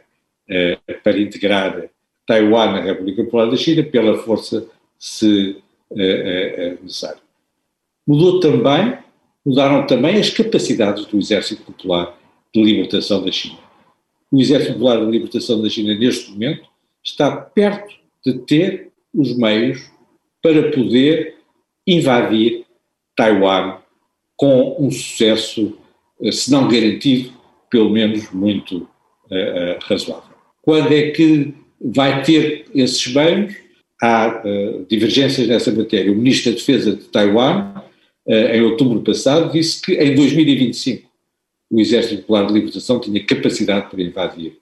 para 1.03 1.19
integrar 1.19 1.91
Taiwan 2.27 2.73
na 2.73 2.81
República 2.81 3.25
Popular 3.25 3.51
da 3.51 3.57
China 3.57 3.83
pela 3.83 4.17
força 4.19 4.67
se 4.97 5.57
necessário. 6.81 7.21
Mudou 8.07 8.41
também, 8.41 8.97
mudaram 9.45 9.87
também 9.87 10.17
as 10.17 10.31
capacidades 10.31 11.05
do 11.07 11.19
Exército 11.19 11.65
Popular 11.65 12.17
de 12.55 12.63
Libertação 12.63 13.23
da 13.23 13.31
China. 13.31 13.59
O 14.31 14.41
Exército 14.41 14.75
Popular 14.75 15.05
de 15.05 15.11
Libertação 15.11 15.63
da 15.63 15.69
China, 15.69 15.95
neste 15.95 16.31
momento, 16.31 16.69
está 17.03 17.35
perto 17.35 17.95
de 18.25 18.39
ter 18.41 18.91
os 19.15 19.37
meios 19.37 19.91
para 20.43 20.71
poder 20.71 21.37
invadir 21.87 22.65
Taiwan 23.17 23.79
com 24.37 24.77
um 24.79 24.91
sucesso, 24.91 25.77
eh, 26.23 26.31
se 26.31 26.51
não 26.51 26.69
garantido, 26.69 27.33
pelo 27.71 27.91
menos 27.91 28.31
muito 28.31 28.89
uh, 29.31 29.79
razoável. 29.83 30.37
Quando 30.63 30.93
é 30.93 31.11
que 31.11 31.55
vai 31.81 32.23
ter 32.23 32.67
esses 32.75 33.13
meios? 33.13 33.55
Há 34.01 34.43
uh, 34.45 34.87
divergências 34.89 35.49
nessa 35.49 35.73
matéria. 35.73 36.13
O 36.13 36.15
Ministro 36.15 36.53
da 36.53 36.59
Defesa 36.59 36.95
de 36.95 37.05
Taiwan, 37.05 37.75
uh, 38.27 38.33
em 38.33 38.63
outubro 38.63 39.01
passado, 39.03 39.53
disse 39.53 39.83
que 39.83 39.95
em 39.95 40.15
2025 40.15 41.08
o 41.71 41.81
Exército 41.81 42.23
Popular 42.23 42.47
de 42.47 42.53
Libertação 42.53 43.01
tinha 43.01 43.23
capacidade 43.25 43.91
para 43.91 44.03
invadir 44.03 44.59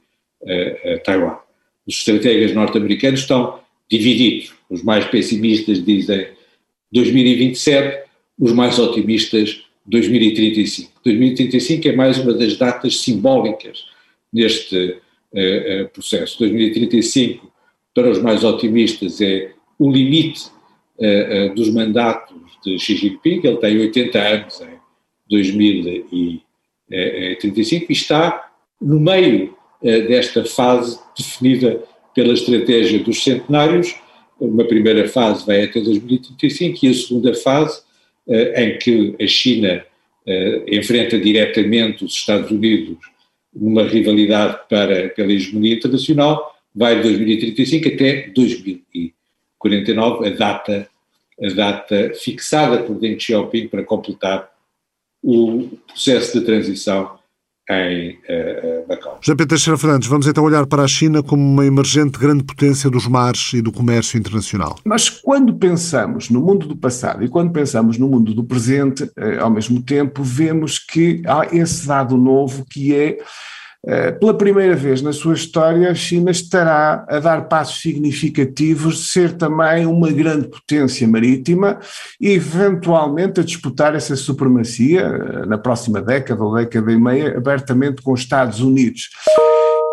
Taiwan. 1.04 1.38
Os 1.86 1.98
estrategas 1.98 2.52
norte-americanos 2.52 3.20
estão 3.20 3.60
divididos. 3.90 4.52
Os 4.68 4.82
mais 4.82 5.04
pessimistas 5.06 5.84
dizem 5.84 6.28
2027, 6.92 8.04
os 8.38 8.52
mais 8.52 8.78
otimistas 8.78 9.64
2035. 9.86 10.92
2035 11.04 11.88
é 11.88 11.92
mais 11.92 12.18
uma 12.18 12.32
das 12.32 12.56
datas 12.56 12.98
simbólicas 13.00 13.84
neste 14.32 14.76
uh, 15.32 15.84
uh, 15.84 15.88
processo. 15.90 16.38
2035, 16.40 17.50
para 17.94 18.10
os 18.10 18.20
mais 18.20 18.42
otimistas, 18.42 19.20
é 19.20 19.52
o 19.78 19.90
limite 19.90 20.46
uh, 20.98 21.54
dos 21.54 21.70
mandatos 21.70 22.36
de 22.64 22.78
Xi 22.78 22.96
Jinping, 22.96 23.40
ele 23.44 23.56
tem 23.58 23.78
80 23.78 24.18
anos 24.18 24.60
em 24.60 24.76
2035 25.30 26.45
e 26.90 27.92
está 27.92 28.50
no 28.80 29.00
meio 29.00 29.56
desta 29.82 30.44
fase 30.44 30.98
definida 31.16 31.82
pela 32.16 32.32
estratégia 32.32 32.98
dos 32.98 33.22
centenários. 33.22 33.94
Uma 34.40 34.64
primeira 34.64 35.06
fase 35.06 35.46
vai 35.46 35.64
até 35.64 35.80
2035 35.80 36.78
e 36.82 36.88
a 36.88 36.94
segunda 36.94 37.34
fase, 37.34 37.82
eh, 38.26 38.64
em 38.64 38.78
que 38.78 39.14
a 39.20 39.26
China 39.26 39.84
eh, 40.26 40.62
enfrenta 40.68 41.18
diretamente 41.18 42.04
os 42.04 42.14
Estados 42.14 42.50
Unidos 42.50 42.96
numa 43.54 43.84
rivalidade 43.84 44.60
para, 44.68 45.10
pela 45.10 45.32
hegemonia 45.32 45.74
internacional, 45.74 46.54
vai 46.74 46.96
de 46.96 47.02
2035 47.02 47.88
até 47.88 48.28
2049, 48.34 50.26
a 50.28 50.30
data, 50.30 50.88
a 51.42 51.48
data 51.48 52.12
fixada 52.14 52.82
por 52.82 52.98
Deng 52.98 53.18
Xiaoping 53.18 53.68
para 53.68 53.84
completar 53.84 54.50
o 55.22 55.68
processo 55.88 56.38
de 56.38 56.44
transição 56.44 57.16
em 57.68 58.10
uh, 58.10 58.88
Macau. 58.88 59.18
José 59.20 59.34
Pedro 59.34 59.48
Teixeira 59.48 59.78
Fernandes, 59.78 60.08
vamos 60.08 60.26
então 60.26 60.44
olhar 60.44 60.66
para 60.66 60.82
a 60.82 60.88
China 60.88 61.22
como 61.22 61.42
uma 61.42 61.66
emergente 61.66 62.18
grande 62.18 62.44
potência 62.44 62.88
dos 62.88 63.08
mares 63.08 63.52
e 63.54 63.60
do 63.60 63.72
comércio 63.72 64.18
internacional. 64.18 64.76
Mas 64.84 65.08
quando 65.08 65.54
pensamos 65.54 66.30
no 66.30 66.40
mundo 66.40 66.68
do 66.68 66.76
passado 66.76 67.24
e 67.24 67.28
quando 67.28 67.50
pensamos 67.50 67.98
no 67.98 68.08
mundo 68.08 68.32
do 68.32 68.44
presente, 68.44 69.10
eh, 69.16 69.38
ao 69.38 69.50
mesmo 69.50 69.82
tempo, 69.82 70.22
vemos 70.22 70.78
que 70.78 71.22
há 71.26 71.48
esse 71.50 71.86
dado 71.88 72.16
novo 72.16 72.64
que 72.70 72.94
é 72.94 73.18
pela 74.18 74.34
primeira 74.34 74.74
vez 74.74 75.00
na 75.00 75.12
sua 75.12 75.34
história, 75.34 75.88
a 75.88 75.94
China 75.94 76.32
estará 76.32 77.04
a 77.08 77.20
dar 77.20 77.48
passos 77.48 77.80
significativos 77.80 78.96
de 78.96 79.04
ser 79.04 79.32
também 79.34 79.86
uma 79.86 80.10
grande 80.10 80.48
potência 80.48 81.06
marítima 81.06 81.78
e 82.20 82.30
eventualmente 82.30 83.40
a 83.40 83.44
disputar 83.44 83.94
essa 83.94 84.16
supremacia 84.16 85.02
eh, 85.02 85.46
na 85.46 85.56
próxima 85.56 86.02
década 86.02 86.42
ou 86.42 86.54
década 86.54 86.90
e 86.90 86.98
meia 86.98 87.36
abertamente 87.36 88.02
com 88.02 88.12
os 88.12 88.20
Estados 88.20 88.60
Unidos. 88.60 89.10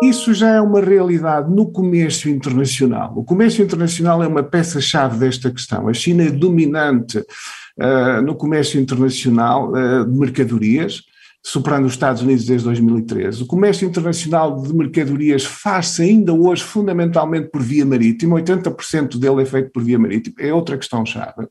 Isso 0.02 0.34
já 0.34 0.50
é 0.50 0.60
uma 0.60 0.80
realidade 0.80 1.50
no 1.50 1.70
comércio 1.70 2.28
internacional. 2.28 3.12
O 3.16 3.24
comércio 3.24 3.64
internacional 3.64 4.22
é 4.22 4.26
uma 4.26 4.42
peça-chave 4.42 5.18
desta 5.18 5.50
questão. 5.50 5.88
A 5.88 5.94
China 5.94 6.24
é 6.24 6.30
dominante 6.30 7.18
uh, 7.18 8.20
no 8.22 8.34
comércio 8.34 8.80
internacional 8.80 9.70
uh, 9.70 10.04
de 10.04 10.18
mercadorias 10.18 11.02
superando 11.46 11.84
os 11.84 11.92
Estados 11.92 12.22
Unidos 12.22 12.46
desde 12.46 12.64
2013. 12.64 13.42
O 13.42 13.46
comércio 13.46 13.86
internacional 13.86 14.62
de 14.62 14.74
mercadorias 14.74 15.44
faz-se 15.44 16.02
ainda 16.02 16.32
hoje 16.32 16.62
fundamentalmente 16.62 17.50
por 17.50 17.62
via 17.62 17.84
marítima, 17.84 18.40
80% 18.40 19.18
dele 19.18 19.42
é 19.42 19.44
feito 19.44 19.70
por 19.70 19.82
via 19.82 19.98
marítima, 19.98 20.36
é 20.38 20.54
outra 20.54 20.78
questão-chave. 20.78 21.46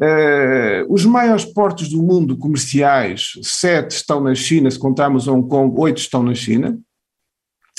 Uh, 0.00 0.86
os 0.88 1.04
maiores 1.04 1.44
portos 1.44 1.90
do 1.90 2.02
mundo 2.02 2.36
comerciais, 2.36 3.38
sete 3.42 3.90
estão 3.92 4.20
na 4.20 4.34
China, 4.34 4.70
se 4.70 4.78
contarmos 4.78 5.28
Hong 5.28 5.46
Kong, 5.46 5.72
oito 5.78 5.98
estão 5.98 6.22
na 6.22 6.34
China. 6.34 6.78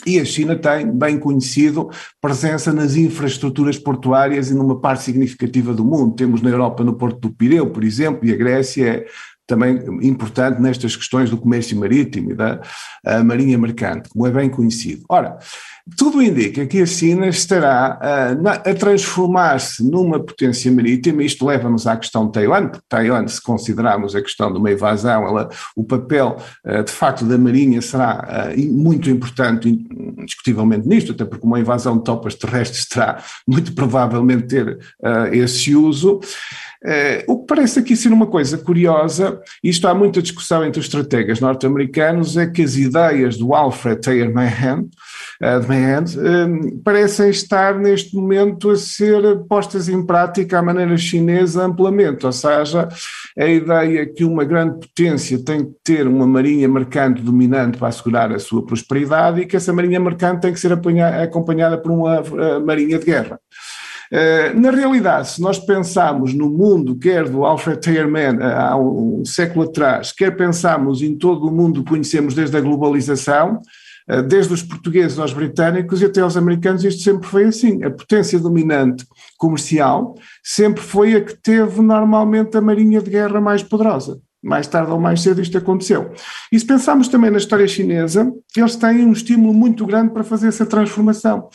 E 0.06 0.20
a 0.20 0.26
China 0.26 0.56
tem, 0.56 0.92
bem 0.92 1.18
conhecido, 1.18 1.90
presença 2.22 2.72
nas 2.72 2.96
infraestruturas 2.96 3.80
portuárias 3.80 4.52
e 4.52 4.54
numa 4.54 4.80
parte 4.80 5.04
significativa 5.04 5.74
do 5.74 5.84
mundo. 5.84 6.16
Temos 6.16 6.42
na 6.44 6.52
Europa 6.52 6.84
no 6.84 6.94
Porto 6.94 7.20
do 7.20 7.34
Pireu, 7.34 7.72
por 7.72 7.84
exemplo, 7.84 8.28
e 8.28 8.32
a 8.32 8.36
Grécia 8.36 8.88
é 8.88 9.06
também 9.48 9.76
importante 10.02 10.62
nestas 10.62 10.96
questões 10.96 11.30
do 11.30 11.38
comércio 11.38 11.78
marítimo 11.78 12.32
e 12.32 12.36
da 12.36 12.62
marinha 13.24 13.58
mercante, 13.58 14.10
como 14.10 14.26
é 14.26 14.32
bem 14.32 14.50
conhecido. 14.50 15.04
Ora, 15.10 15.38
tudo 15.98 16.22
indica 16.22 16.66
que 16.66 16.82
a 16.82 16.86
China 16.86 17.28
estará 17.28 18.00
a, 18.02 18.32
a 18.54 18.74
transformar-se 18.74 19.84
numa 19.84 20.20
potência 20.20 20.72
marítima, 20.72 21.24
isto 21.24 21.46
leva-nos 21.46 21.86
à 21.86 21.96
questão 21.96 22.26
de 22.26 22.32
Taiwan, 22.32 22.70
porque 22.70 22.86
Taiwan, 22.90 23.28
se 23.28 23.42
considerarmos 23.42 24.16
a 24.16 24.22
questão 24.22 24.52
de 24.52 24.58
uma 24.58 24.72
invasão, 24.72 25.28
ela, 25.28 25.50
o 25.76 25.84
papel 25.84 26.38
de 26.86 26.92
facto 26.92 27.24
da 27.26 27.38
marinha 27.38 27.82
será 27.82 28.50
muito 28.72 29.10
importante, 29.10 29.70
indiscutivelmente 29.70 30.88
nisto, 30.88 31.12
até 31.12 31.24
porque 31.24 31.46
uma 31.46 31.60
invasão 31.60 31.98
de 31.98 32.04
tropas 32.04 32.34
terrestres 32.34 32.88
terá 32.88 33.22
muito 33.48 33.74
provavelmente 33.74 34.48
ter 34.48 34.80
esse 35.32 35.76
uso. 35.76 36.20
Uh, 36.84 37.32
o 37.32 37.40
que 37.40 37.48
parece 37.48 37.80
aqui 37.80 37.96
ser 37.96 38.12
uma 38.12 38.28
coisa 38.28 38.58
curiosa, 38.58 39.40
e 39.64 39.70
isto 39.70 39.88
há 39.88 39.94
muita 39.94 40.22
discussão 40.22 40.64
entre 40.64 40.80
os 40.80 40.86
estrategas 40.86 41.40
norte-americanos, 41.40 42.38
é 42.38 42.46
que 42.46 42.62
as 42.62 42.76
ideias 42.76 43.38
do 43.38 43.54
Alfred 43.54 44.02
Thayer 44.02 44.34
Mahan, 44.34 44.86
Mahan 45.68 46.04
uh, 46.04 46.82
parecem 46.84 47.30
estar 47.30 47.78
neste 47.78 48.16
momento 48.16 48.70
a 48.70 48.76
ser 48.76 49.22
postas 49.48 49.90
em 49.90 50.06
prática 50.06 50.60
à 50.60 50.62
maneira 50.62 50.96
chinesa 50.98 51.64
amplamente, 51.66 52.26
ou 52.26 52.32
seja, 52.32 52.88
a 53.38 53.46
ideia 53.46 54.06
que 54.06 54.24
uma 54.24 54.44
grande 54.44 54.80
potência 54.80 55.44
tem 55.44 55.66
que 55.66 55.72
ter 55.84 56.08
uma 56.08 56.28
marinha 56.28 56.68
mercante 56.68 57.22
dominante 57.22 57.78
para 57.78 57.88
assegurar 57.88 58.32
a 58.32 58.40
sua 58.40 58.66
prosperidade 58.66 59.42
e 59.42 59.46
que 59.46 59.56
essa 59.56 59.74
marinha 59.74 60.00
mercante 60.00 60.42
tem 60.42 60.54
que 60.54 60.60
ser 60.60 60.72
acompanhada 60.72 61.78
por 61.78 61.92
uma 61.92 62.24
marinha 62.60 62.98
de 62.98 63.06
guerra. 63.06 63.40
Eh, 64.12 64.54
na 64.54 64.72
realidade, 64.72 65.30
se 65.30 65.42
nós 65.42 65.58
pensarmos 65.58 66.34
no 66.34 66.50
mundo, 66.50 66.96
quer 66.96 67.28
do 67.28 67.44
Alfred 67.44 67.82
Tayerman 67.82 68.38
eh, 68.40 68.54
há 68.54 68.78
um 68.78 69.24
século 69.26 69.66
atrás, 69.66 70.12
quer 70.12 70.36
pensarmos 70.36 71.02
em 71.02 71.18
todo 71.18 71.48
o 71.48 71.52
mundo 71.52 71.84
que 71.84 71.90
conhecemos 71.90 72.34
desde 72.34 72.56
a 72.56 72.62
globalização, 72.62 73.60
eh, 74.08 74.22
desde 74.22 74.54
os 74.54 74.62
portugueses 74.62 75.18
aos 75.18 75.34
britânicos 75.34 76.02
e 76.02 76.06
até 76.06 76.22
aos 76.22 76.38
americanos, 76.38 76.84
isto 76.84 77.02
sempre 77.02 77.28
foi 77.28 77.46
assim. 77.46 77.84
A 77.84 77.90
potência 77.90 78.40
dominante 78.40 79.06
comercial 79.38 80.16
sempre 80.44 80.84
foi 80.84 81.16
a 81.16 81.22
que 81.22 81.36
teve 81.36 81.82
normalmente 81.82 82.56
a 82.56 82.62
marinha 82.62 83.02
de 83.02 83.10
guerra 83.10 83.42
mais 83.42 83.64
poderosa. 83.64 84.20
Mais 84.44 84.68
tarde 84.68 84.92
ou 84.92 85.00
mais 85.00 85.22
cedo 85.22 85.42
isto 85.42 85.58
aconteceu. 85.58 86.12
E 86.52 86.60
se 86.60 86.66
pensarmos 86.68 87.08
também 87.08 87.32
na 87.32 87.40
história 87.40 87.68
chinesa, 87.68 88.32
eles 88.56 88.76
têm 88.76 89.04
um 89.04 89.12
estímulo 89.12 89.52
muito 89.52 89.88
grande 89.88 90.14
para 90.14 90.24
fazer 90.24 90.50
essa 90.50 90.68
transformação 90.68 91.50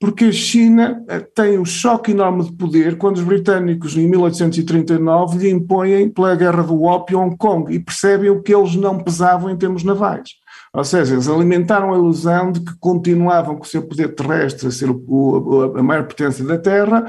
porque 0.00 0.26
a 0.26 0.32
China 0.32 1.02
eh, 1.08 1.20
tem 1.34 1.58
um 1.58 1.64
choque 1.64 2.10
enorme 2.10 2.44
de 2.44 2.52
poder 2.52 2.98
quando 2.98 3.16
os 3.16 3.22
britânicos, 3.22 3.96
em 3.96 4.08
1839, 4.08 5.38
lhe 5.38 5.50
impõem, 5.50 6.08
pela 6.08 6.34
guerra 6.34 6.62
do 6.62 6.82
ópio, 6.82 7.20
Hong 7.20 7.36
Kong 7.36 7.74
e 7.74 7.78
percebem 7.78 8.30
o 8.30 8.42
que 8.42 8.54
eles 8.54 8.74
não 8.74 8.98
pesavam 8.98 9.50
em 9.50 9.56
termos 9.56 9.84
navais. 9.84 10.30
Ou 10.72 10.84
seja, 10.84 11.14
eles 11.14 11.28
alimentaram 11.28 11.92
a 11.92 11.96
ilusão 11.96 12.50
de 12.50 12.60
que 12.60 12.76
continuavam 12.78 13.56
com 13.56 13.62
o 13.62 13.66
seu 13.66 13.82
poder 13.82 14.14
terrestre 14.14 14.66
a 14.66 14.70
ser 14.70 14.90
o, 14.90 15.72
a 15.76 15.82
maior 15.82 16.04
potência 16.04 16.44
da 16.44 16.58
Terra 16.58 17.06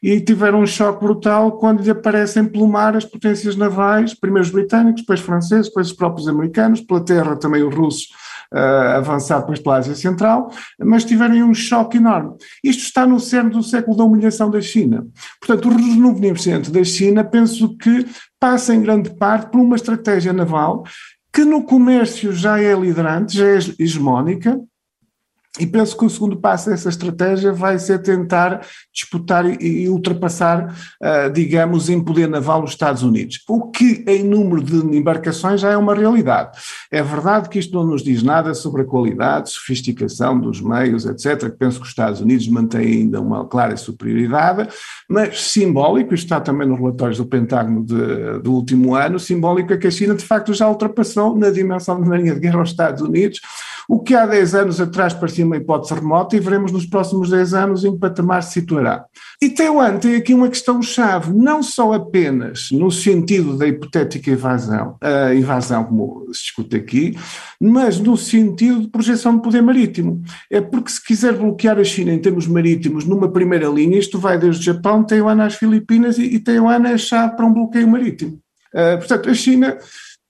e 0.00 0.20
tiveram 0.20 0.60
um 0.60 0.66
choque 0.66 1.02
brutal 1.02 1.52
quando 1.52 1.82
lhe 1.82 1.90
aparecem 1.90 2.44
pelo 2.44 2.68
mar 2.68 2.96
as 2.96 3.04
potências 3.04 3.56
navais, 3.56 4.14
primeiro 4.14 4.46
os 4.46 4.52
britânicos, 4.52 5.02
depois 5.02 5.18
os 5.18 5.26
franceses, 5.26 5.66
depois 5.66 5.88
os 5.88 5.92
próprios 5.92 6.28
americanos, 6.28 6.80
pela 6.80 7.00
terra 7.00 7.34
também 7.34 7.64
os 7.64 7.74
russos 7.74 8.08
uh, 8.52 8.96
avançar 8.96 9.40
depois 9.40 9.60
pela 9.60 9.76
Ásia 9.76 9.94
Central, 9.94 10.50
mas 10.78 11.04
tiveram 11.04 11.48
um 11.48 11.54
choque 11.54 11.96
enorme. 11.96 12.36
Isto 12.62 12.84
está 12.84 13.06
no 13.06 13.20
cerne 13.20 13.50
do 13.50 13.62
século 13.62 13.96
da 13.96 14.04
humilhação 14.04 14.50
da 14.50 14.60
China. 14.60 15.06
Portanto, 15.40 15.68
o 15.68 15.76
renovo 15.76 16.20
da 16.70 16.84
China 16.84 17.24
penso 17.24 17.76
que 17.76 18.06
passa 18.38 18.74
em 18.74 18.82
grande 18.82 19.10
parte 19.10 19.50
por 19.50 19.60
uma 19.60 19.76
estratégia 19.76 20.32
naval 20.32 20.84
que 21.32 21.44
no 21.44 21.62
comércio 21.62 22.32
já 22.32 22.60
é 22.60 22.74
liderante, 22.74 23.36
já 23.36 23.46
é 23.46 23.58
hegemónica, 23.78 24.58
e 25.58 25.66
penso 25.66 25.96
que 25.96 26.04
o 26.04 26.10
segundo 26.10 26.36
passo 26.36 26.70
dessa 26.70 26.88
estratégia 26.88 27.52
vai 27.52 27.78
ser 27.78 28.00
tentar 28.00 28.64
disputar 28.92 29.44
e, 29.60 29.88
ultrapassar, 29.88 30.74
uh, 31.02 31.30
digamos, 31.32 31.88
em 31.88 32.00
poder 32.00 32.28
naval 32.28 32.62
os 32.62 32.70
Estados 32.70 33.02
Unidos. 33.02 33.42
O 33.48 33.70
que 33.70 34.04
em 34.06 34.22
número 34.22 34.62
de 34.62 34.96
embarcações 34.96 35.60
já 35.60 35.70
é 35.70 35.76
uma 35.76 35.94
realidade. 35.94 36.58
É 36.90 37.02
verdade 37.02 37.48
que 37.48 37.58
isto 37.58 37.74
não 37.74 37.84
nos 37.84 38.02
diz 38.02 38.22
nada 38.22 38.54
sobre 38.54 38.82
a 38.82 38.84
qualidade, 38.84 39.50
sofisticação 39.50 40.38
dos 40.38 40.60
meios, 40.60 41.06
etc., 41.06 41.50
que 41.50 41.58
penso 41.58 41.78
que 41.78 41.84
os 41.84 41.90
Estados 41.90 42.20
Unidos 42.20 42.46
mantêm 42.48 43.00
ainda 43.00 43.20
uma 43.20 43.46
clara 43.46 43.76
superioridade, 43.76 44.68
mas 45.08 45.40
simbólico, 45.40 46.14
isto 46.14 46.24
está 46.24 46.40
também 46.40 46.68
nos 46.68 46.78
relatórios 46.78 47.18
do 47.18 47.26
Pentágono 47.26 47.84
de, 47.84 48.40
do 48.40 48.52
último 48.52 48.94
ano, 48.94 49.18
simbólico 49.18 49.72
é 49.72 49.76
que 49.76 49.86
a 49.86 49.90
China 49.90 50.14
de 50.14 50.24
facto 50.24 50.54
já 50.54 50.68
ultrapassou 50.68 51.36
na 51.36 51.50
dimensão 51.50 52.00
de 52.00 52.08
marinha 52.08 52.34
de 52.34 52.40
guerra 52.40 52.62
os 52.62 52.70
Estados 52.70 53.02
Unidos, 53.02 53.40
o 53.88 54.00
que 54.00 54.14
há 54.14 54.26
10 54.26 54.54
anos 54.54 54.80
atrás 54.82 55.14
parecia 55.14 55.46
uma 55.46 55.56
hipótese 55.56 55.94
remota 55.94 56.36
e 56.36 56.40
veremos 56.40 56.70
nos 56.70 56.84
próximos 56.84 57.30
10 57.30 57.54
anos 57.54 57.84
em 57.84 57.92
que 57.92 57.98
patamar 57.98 58.42
se 58.42 58.52
situará. 58.52 59.06
E 59.40 59.48
Taiwan 59.48 59.96
tem 59.96 60.16
aqui 60.16 60.34
uma 60.34 60.50
questão-chave, 60.50 61.32
não 61.32 61.62
só 61.62 61.94
apenas 61.94 62.68
no 62.70 62.90
sentido 62.90 63.56
da 63.56 63.66
hipotética 63.66 64.30
invasão, 64.30 64.98
a 65.00 65.34
invasão 65.34 65.84
como 65.84 66.26
se 66.34 66.42
discute 66.42 66.76
aqui, 66.76 67.16
mas 67.58 67.98
no 67.98 68.14
sentido 68.14 68.82
de 68.82 68.88
projeção 68.88 69.36
de 69.36 69.42
poder 69.42 69.62
marítimo. 69.62 70.22
É 70.50 70.60
porque 70.60 70.90
se 70.90 71.02
quiser 71.02 71.32
bloquear 71.32 71.78
a 71.78 71.84
China 71.84 72.12
em 72.12 72.18
termos 72.18 72.46
marítimos 72.46 73.06
numa 73.06 73.32
primeira 73.32 73.68
linha, 73.68 73.98
isto 73.98 74.18
vai 74.18 74.38
desde 74.38 74.60
o 74.60 74.74
Japão, 74.74 75.02
Taiwan 75.02 75.42
às 75.42 75.54
Filipinas 75.54 76.18
e, 76.18 76.24
e 76.24 76.38
Taiwan 76.38 76.86
é 76.86 76.92
a 76.92 76.98
chave 76.98 77.36
para 77.36 77.46
um 77.46 77.54
bloqueio 77.54 77.88
marítimo. 77.88 78.38
Uh, 78.74 78.98
portanto, 78.98 79.30
a 79.30 79.34
China 79.34 79.78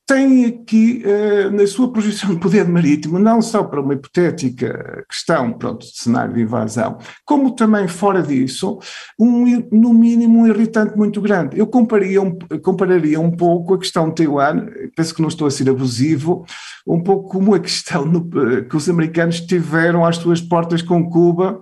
tem 0.08 0.46
aqui, 0.46 1.04
uh, 1.04 1.50
na 1.50 1.66
sua 1.66 1.92
projeção 1.92 2.30
de 2.30 2.40
poder 2.40 2.66
marítimo, 2.66 3.18
não 3.18 3.42
só 3.42 3.62
para 3.62 3.82
uma 3.82 3.92
hipotética 3.92 5.04
questão, 5.06 5.52
pronto, 5.52 5.84
de 5.84 5.98
cenário 5.98 6.32
de 6.32 6.40
invasão, 6.40 6.96
como 7.26 7.54
também 7.54 7.86
fora 7.86 8.22
disso, 8.22 8.78
um, 9.18 9.68
no 9.70 9.92
mínimo 9.92 10.40
um 10.40 10.46
irritante 10.46 10.96
muito 10.96 11.20
grande. 11.20 11.58
Eu 11.58 11.66
compararia 11.66 12.22
um, 12.22 12.38
compararia 12.62 13.20
um 13.20 13.30
pouco 13.30 13.74
a 13.74 13.78
questão 13.78 14.08
de 14.08 14.14
Taiwan, 14.14 14.66
penso 14.96 15.14
que 15.14 15.20
não 15.20 15.28
estou 15.28 15.46
a 15.46 15.50
ser 15.50 15.68
abusivo, 15.68 16.46
um 16.86 17.02
pouco 17.02 17.28
como 17.28 17.54
a 17.54 17.60
questão 17.60 18.06
no, 18.06 18.24
que 18.64 18.76
os 18.76 18.88
americanos 18.88 19.42
tiveram 19.42 20.06
às 20.06 20.16
suas 20.16 20.40
portas 20.40 20.80
com 20.80 21.10
Cuba, 21.10 21.60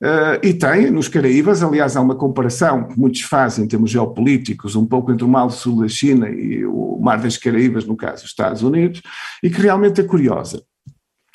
Uh, 0.00 0.38
e 0.46 0.54
tem 0.54 0.92
nos 0.92 1.08
Caraíbas, 1.08 1.60
aliás, 1.60 1.96
há 1.96 2.00
uma 2.00 2.14
comparação 2.14 2.84
que 2.84 2.98
muitos 2.98 3.22
fazem 3.22 3.64
em 3.64 3.68
termos 3.68 3.90
geopolíticos, 3.90 4.76
um 4.76 4.86
pouco 4.86 5.10
entre 5.10 5.24
o 5.24 5.28
Mar 5.28 5.46
do 5.46 5.52
Sul 5.52 5.80
da 5.80 5.88
China 5.88 6.28
e 6.28 6.64
o 6.64 6.98
Mar 7.00 7.20
das 7.20 7.36
Caraíbas, 7.36 7.84
no 7.84 7.96
caso 7.96 8.22
dos 8.22 8.30
Estados 8.30 8.62
Unidos, 8.62 9.02
e 9.42 9.50
que 9.50 9.60
realmente 9.60 10.00
é 10.00 10.04
curiosa. 10.04 10.62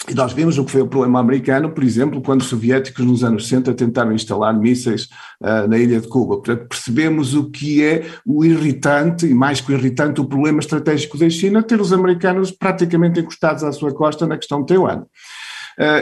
E 0.08 0.14
nós 0.14 0.34
vimos 0.34 0.58
o 0.58 0.66
que 0.66 0.72
foi 0.72 0.82
o 0.82 0.88
problema 0.88 1.20
americano, 1.20 1.72
por 1.72 1.84
exemplo, 1.84 2.22
quando 2.22 2.42
os 2.42 2.48
soviéticos 2.48 3.06
nos 3.06 3.24
anos 3.24 3.48
60 3.48 3.74
tentaram 3.74 4.14
instalar 4.14 4.54
mísseis 4.54 5.10
uh, 5.42 5.68
na 5.68 5.78
ilha 5.78 6.00
de 6.00 6.08
Cuba. 6.08 6.38
Portanto, 6.38 6.68
percebemos 6.68 7.34
o 7.34 7.50
que 7.50 7.84
é 7.84 8.06
o 8.26 8.46
irritante, 8.46 9.26
e 9.26 9.34
mais 9.34 9.60
que 9.60 9.74
o 9.74 9.76
irritante, 9.76 10.22
o 10.22 10.26
problema 10.26 10.60
estratégico 10.60 11.18
da 11.18 11.30
China, 11.30 11.64
ter 11.64 11.80
os 11.82 11.92
americanos 11.92 12.52
praticamente 12.52 13.20
encostados 13.20 13.64
à 13.64 13.72
sua 13.74 13.94
costa 13.94 14.26
na 14.26 14.38
questão 14.38 14.62
de 14.62 14.68
Taiwan 14.68 15.04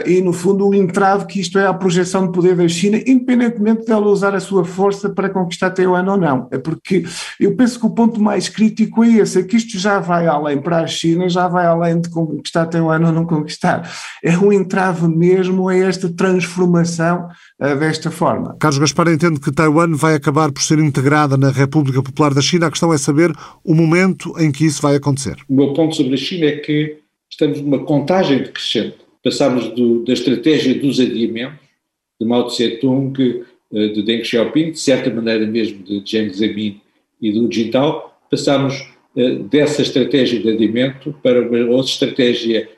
e, 0.06 0.20
no 0.20 0.32
fundo, 0.32 0.68
o 0.68 0.74
entrave 0.74 1.26
que 1.26 1.40
isto 1.40 1.58
é 1.58 1.66
a 1.66 1.74
projeção 1.74 2.26
de 2.26 2.32
poder 2.32 2.56
da 2.56 2.68
China, 2.68 2.98
independentemente 3.06 3.86
dela 3.86 4.06
usar 4.06 4.34
a 4.34 4.40
sua 4.40 4.64
força 4.64 5.10
para 5.10 5.30
conquistar 5.30 5.70
Taiwan 5.70 6.10
ou 6.10 6.16
não. 6.16 6.48
É 6.50 6.58
porque 6.58 7.04
eu 7.38 7.54
penso 7.56 7.78
que 7.78 7.86
o 7.86 7.90
ponto 7.90 8.20
mais 8.20 8.48
crítico 8.48 9.02
é 9.04 9.08
esse, 9.14 9.38
é 9.38 9.42
que 9.42 9.56
isto 9.56 9.78
já 9.78 9.98
vai 9.98 10.26
além 10.26 10.60
para 10.60 10.80
a 10.80 10.86
China, 10.86 11.28
já 11.28 11.48
vai 11.48 11.66
além 11.66 12.00
de 12.00 12.10
conquistar 12.10 12.66
Taiwan 12.66 13.06
ou 13.06 13.12
não 13.12 13.26
conquistar. 13.26 13.90
É 14.22 14.36
um 14.36 14.52
entrave 14.52 15.08
mesmo 15.08 15.68
a 15.68 15.76
esta 15.76 16.08
transformação 16.08 17.28
uh, 17.60 17.76
desta 17.76 18.10
forma. 18.10 18.56
Carlos 18.58 18.78
Gaspar 18.78 19.08
entende 19.08 19.40
que 19.40 19.52
Taiwan 19.52 19.94
vai 19.94 20.14
acabar 20.14 20.52
por 20.52 20.62
ser 20.62 20.78
integrada 20.78 21.36
na 21.36 21.50
República 21.50 22.02
Popular 22.02 22.34
da 22.34 22.40
China. 22.40 22.66
A 22.66 22.70
questão 22.70 22.92
é 22.92 22.98
saber 22.98 23.32
o 23.64 23.74
momento 23.74 24.34
em 24.38 24.50
que 24.50 24.64
isso 24.64 24.82
vai 24.82 24.96
acontecer. 24.96 25.36
O 25.48 25.54
meu 25.54 25.72
ponto 25.72 25.96
sobre 25.96 26.14
a 26.14 26.18
China 26.18 26.46
é 26.46 26.56
que 26.56 26.98
estamos 27.30 27.60
numa 27.60 27.84
contagem 27.84 28.38
decrescente 28.38 29.02
passámos 29.22 29.68
do, 29.68 30.04
da 30.04 30.12
estratégia 30.12 30.74
dos 30.74 30.98
adiamentos, 30.98 31.60
de 32.20 32.26
Mao 32.26 32.46
Tse-tung, 32.46 33.44
eh, 33.72 33.88
de 33.88 34.02
Deng 34.02 34.24
Xiaoping, 34.24 34.72
de 34.72 34.80
certa 34.80 35.10
maneira 35.10 35.46
mesmo 35.46 35.82
de 35.82 36.02
Jiang 36.04 36.32
Zemin 36.32 36.80
e 37.20 37.32
do 37.32 37.50
Jintao, 37.52 38.14
passámos 38.30 38.74
eh, 39.16 39.36
dessa 39.50 39.82
estratégia 39.82 40.40
de 40.40 40.50
adiamento 40.50 41.14
para 41.22 41.40
uma 41.40 41.58
outra 41.70 41.90
estratégia 41.90 42.68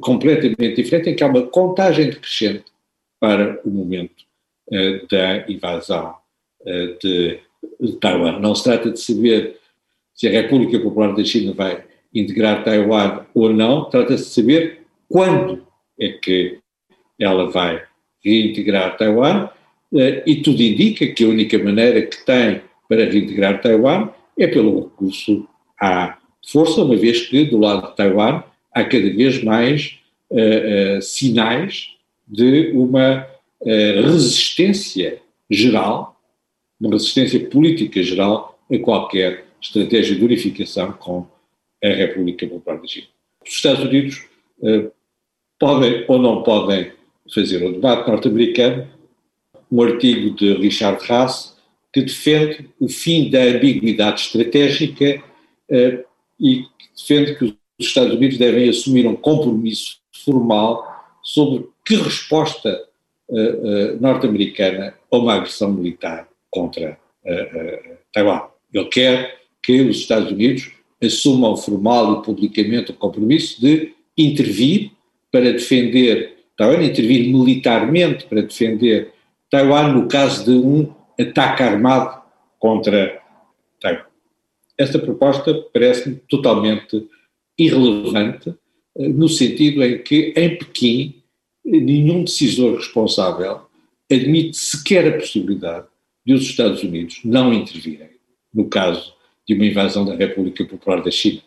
completamente 0.00 0.76
diferente, 0.76 1.10
em 1.10 1.16
que 1.16 1.24
há 1.24 1.26
uma 1.26 1.42
contagem 1.42 2.10
decrescente 2.10 2.64
para 3.18 3.60
o 3.64 3.70
momento 3.70 4.24
uh, 4.70 5.06
da 5.10 5.50
invasão 5.50 6.14
de, 7.02 7.40
de, 7.80 7.92
Taiwan. 7.96 8.38
Não 8.38 8.54
se 8.54 8.64
trata 8.64 8.90
de 8.90 9.00
saber 9.00 9.56
se 10.14 10.28
a 10.28 10.30
República 10.30 10.78
Popular 10.78 11.14
da 11.14 11.24
China 11.24 11.52
vai 11.52 11.84
integrar 12.14 12.62
Taiwan 12.64 13.26
ou 13.34 13.52
não, 13.52 13.90
trata-se 13.90 14.24
de 14.24 14.30
saber 14.30 14.82
quando 15.08 15.66
é 16.00 16.08
que 16.08 16.58
ela 17.18 17.50
vai 17.50 17.82
reintegrar 18.24 18.96
Taiwan 18.96 19.50
eh, 19.94 20.22
e 20.26 20.36
tudo 20.36 20.62
indica 20.62 21.06
que 21.06 21.24
a 21.24 21.28
única 21.28 21.58
maneira 21.58 22.02
que 22.02 22.24
tem 22.24 22.62
para 22.88 23.04
reintegrar 23.04 23.60
Taiwan 23.60 24.08
é 24.38 24.46
pelo 24.46 24.84
recurso 24.84 25.46
à 25.80 26.18
força, 26.46 26.82
uma 26.82 26.96
vez 26.96 27.26
que 27.26 27.44
do 27.44 27.58
lado 27.58 27.88
de 27.88 27.96
Taiwan 27.96 28.42
há 28.72 28.84
cada 28.84 29.10
vez 29.10 29.42
mais 29.42 29.98
uh, 30.30 30.98
uh, 30.98 31.02
sinais 31.02 31.88
de 32.26 32.72
uma 32.72 33.26
uh, 33.60 34.02
resistência 34.02 35.20
geral, 35.50 36.18
uma 36.80 36.92
resistência 36.92 37.40
política 37.48 38.02
geral 38.02 38.58
a 38.72 38.78
qualquer 38.78 39.44
estratégia 39.60 40.16
de 40.16 40.24
unificação 40.24 40.92
com 40.92 41.26
a 41.82 41.88
República 41.88 42.46
Popular 42.46 42.80
da 42.80 42.86
China. 42.86 43.06
Os 43.44 43.52
Estados 43.52 43.84
Unidos 43.84 44.26
podem 45.60 46.04
ou 46.08 46.18
não 46.18 46.42
podem 46.42 46.90
fazer 47.32 47.64
o 47.64 47.72
debate 47.72 48.08
norte-americano, 48.08 48.88
um 49.70 49.82
artigo 49.82 50.34
de 50.34 50.54
Richard 50.54 51.00
Haas 51.08 51.56
que 51.92 52.02
defende 52.02 52.68
o 52.80 52.88
fim 52.88 53.30
da 53.30 53.42
ambiguidade 53.42 54.22
estratégica 54.22 55.22
e 56.40 56.64
defende 56.96 57.34
que 57.36 57.44
os 57.44 57.54
Estados 57.78 58.14
Unidos 58.14 58.38
devem 58.38 58.68
assumir 58.68 59.06
um 59.06 59.14
compromisso 59.14 59.98
formal 60.24 60.84
sobre 61.22 61.68
que 61.84 61.96
resposta 61.96 62.82
uh, 63.28 63.36
uh, 63.36 64.00
norte-americana 64.00 64.94
a 65.10 65.16
uma 65.16 65.34
agressão 65.34 65.72
militar 65.72 66.28
contra 66.50 66.98
Taiwan. 68.12 68.42
Ele 68.72 68.84
quer 68.86 69.40
que 69.62 69.82
os 69.82 69.98
Estados 69.98 70.32
Unidos 70.32 70.70
assumam 71.02 71.56
formal 71.56 72.14
e 72.14 72.24
publicamente 72.24 72.90
o 72.90 72.94
compromisso 72.94 73.60
de 73.60 73.92
intervir 74.16 74.92
para 75.30 75.52
defender 75.52 76.36
Taiwan, 76.56 76.84
intervir 76.84 77.32
militarmente 77.32 78.26
para 78.26 78.42
defender 78.42 79.12
Taiwan 79.50 79.92
no 79.92 80.08
caso 80.08 80.44
de 80.44 80.50
um 80.50 80.92
ataque 81.18 81.62
armado 81.62 82.20
contra 82.58 83.20
Taiwan. 83.80 84.04
Esta 84.76 84.98
proposta 84.98 85.54
parece-me 85.72 86.16
totalmente 86.28 87.06
irrelevante, 87.58 88.54
eh, 88.96 89.08
no 89.08 89.28
sentido 89.28 89.82
em 89.82 90.02
que, 90.02 90.32
em 90.36 90.56
Pequim, 90.56 91.22
nenhum 91.64 92.24
decisor 92.24 92.76
responsável 92.76 93.60
admite 94.10 94.56
sequer 94.56 95.06
a 95.06 95.18
possibilidade 95.18 95.86
de 96.24 96.32
os 96.32 96.42
Estados 96.42 96.82
Unidos 96.82 97.20
não 97.24 97.52
intervirem 97.52 98.10
no 98.52 98.68
caso 98.68 99.14
de 99.46 99.54
uma 99.54 99.64
invasão 99.64 100.04
da 100.04 100.14
República 100.14 100.64
Popular 100.64 101.02
da 101.02 101.10
China. 101.10 101.42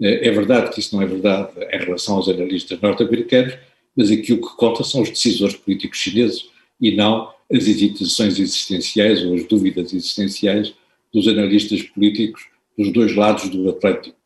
Eh, 0.00 0.28
é 0.28 0.30
verdade 0.30 0.70
que 0.70 0.80
isso 0.80 0.94
não 0.94 1.02
é 1.02 1.06
verdade 1.06 1.50
em 1.72 1.78
relação 1.78 2.16
aos 2.16 2.28
analistas 2.28 2.80
norte-americanos, 2.80 3.56
mas 3.96 4.10
aqui 4.10 4.32
o 4.32 4.40
que 4.40 4.56
conta 4.56 4.82
são 4.82 5.02
os 5.02 5.10
decisores 5.10 5.56
políticos 5.56 5.98
chineses 5.98 6.48
e 6.80 6.94
não 6.94 7.32
as 7.52 7.68
hesitações 7.68 8.38
existenciais 8.38 9.22
ou 9.24 9.34
as 9.34 9.44
dúvidas 9.44 9.92
existenciais 9.92 10.74
dos 11.12 11.28
analistas 11.28 11.82
políticos 11.82 12.48
dos 12.76 12.92
dois 12.92 13.14
lados 13.14 13.48
do 13.48 13.68
Atlântico. 13.70 14.16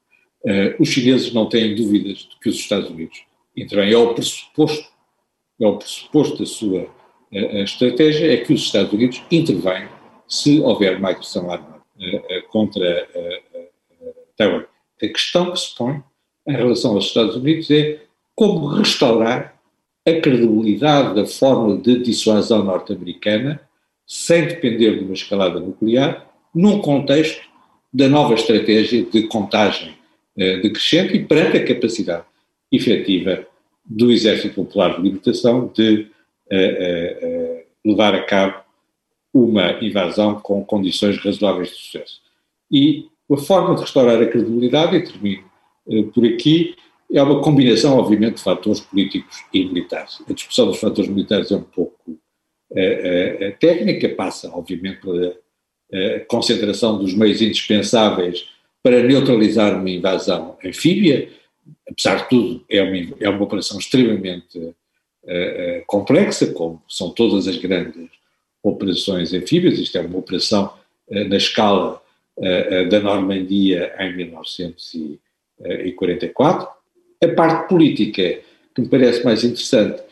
Uh, 0.43 0.81
os 0.81 0.89
chineses 0.89 1.33
não 1.33 1.49
têm 1.49 1.75
dúvidas 1.75 2.19
de 2.19 2.39
que 2.41 2.49
os 2.49 2.57
Estados 2.57 2.89
Unidos 2.89 3.23
intervêm. 3.57 3.93
É 3.93 3.99
o 3.99 4.15
pressuposto, 4.15 4.89
é 5.61 5.67
o 5.67 5.77
pressuposto 5.77 6.39
da 6.39 6.47
sua 6.47 6.83
uh, 6.83 7.59
estratégia, 7.59 8.33
é 8.33 8.37
que 8.39 8.55
os 8.55 8.63
Estados 8.63 8.93
Unidos 8.93 9.21
intervêm 9.31 9.89
se 10.27 10.61
houver 10.61 10.97
uma 10.97 11.11
agressão 11.11 11.51
armada 11.51 11.83
uh, 11.99 12.49
contra 12.49 13.07
Taiwan. 14.37 14.65
A 15.03 15.09
questão 15.09 15.53
que 15.53 15.61
se 15.61 15.75
põe 15.77 16.03
em 16.47 16.53
relação 16.53 16.93
aos 16.93 17.07
Estados 17.07 17.37
Unidos 17.37 17.71
é 17.71 18.01
como 18.35 18.67
restaurar 18.67 19.55
a 20.07 20.21
credibilidade 20.21 21.15
da 21.15 21.27
fórmula 21.27 21.77
de 21.77 22.03
dissuasão 22.03 22.65
norte-americana 22.65 23.61
sem 24.07 24.47
depender 24.47 24.99
de 24.99 25.05
uma 25.05 25.13
escalada 25.13 25.61
nuclear, 25.61 26.27
num 26.55 26.81
contexto 26.81 27.43
da 27.93 28.09
nova 28.09 28.35
estratégia 28.35 29.05
de 29.05 29.27
contagem 29.27 29.95
eh, 30.37 30.57
decrescente 30.59 31.15
e 31.15 31.25
perante 31.25 31.59
a 31.59 31.67
capacidade 31.67 32.25
efetiva 32.73 33.47
do 33.85 34.11
Exército 34.11 34.55
Popular 34.55 34.97
de 34.97 35.03
Libertação 35.03 35.71
de 35.75 36.09
eh, 36.51 37.19
eh, 37.21 37.67
levar 37.85 38.15
a 38.15 38.23
cabo 38.23 38.63
uma 39.33 39.73
invasão 39.85 40.41
com 40.41 40.65
condições 40.65 41.19
razoáveis 41.19 41.69
de 41.69 41.75
sucesso. 41.77 42.21
E 42.71 43.09
a 43.31 43.37
forma 43.37 43.75
de 43.75 43.83
restaurar 43.83 44.23
a 44.23 44.27
credibilidade, 44.27 44.97
e 44.97 45.03
termino 45.03 45.45
por 46.15 46.25
aqui, 46.25 46.75
é 47.13 47.23
uma 47.23 47.41
combinação, 47.41 47.99
obviamente, 47.99 48.37
de 48.37 48.43
fatores 48.43 48.81
políticos 48.81 49.45
e 49.53 49.65
militares. 49.65 50.23
A 50.29 50.33
discussão 50.33 50.67
dos 50.67 50.79
fatores 50.79 51.11
militares 51.11 51.51
é 51.51 51.57
um 51.57 51.63
pouco 51.63 52.19
técnica, 53.59 54.09
passa, 54.11 54.51
obviamente, 54.53 55.01
pela 55.01 55.35
concentração 56.27 56.99
dos 56.99 57.15
meios 57.15 57.41
indispensáveis 57.41 58.47
para 58.83 59.03
neutralizar 59.03 59.79
uma 59.79 59.91
invasão 59.91 60.57
anfíbia, 60.65 61.31
apesar 61.91 62.17
de 62.17 62.29
tudo, 62.29 62.65
é 62.69 62.83
uma, 62.83 63.17
é 63.21 63.29
uma 63.29 63.43
operação 63.43 63.79
extremamente 63.79 64.75
complexa, 65.87 66.53
como 66.53 66.83
são 66.89 67.11
todas 67.11 67.49
as 67.49 67.57
grandes 67.57 68.09
operações 68.63 69.33
anfíbias, 69.33 69.79
isto 69.79 69.97
é 69.97 70.03
uma 70.03 70.19
operação 70.19 70.73
na 71.11 71.37
escala 71.37 72.03
da 72.91 73.01
Normandia 73.01 73.95
em 73.99 74.17
1944. 74.17 76.69
A 77.23 77.29
parte 77.29 77.69
política, 77.69 78.41
que 78.75 78.81
me 78.81 78.89
parece 78.89 79.25
mais 79.25 79.43
interessante, 79.43 80.03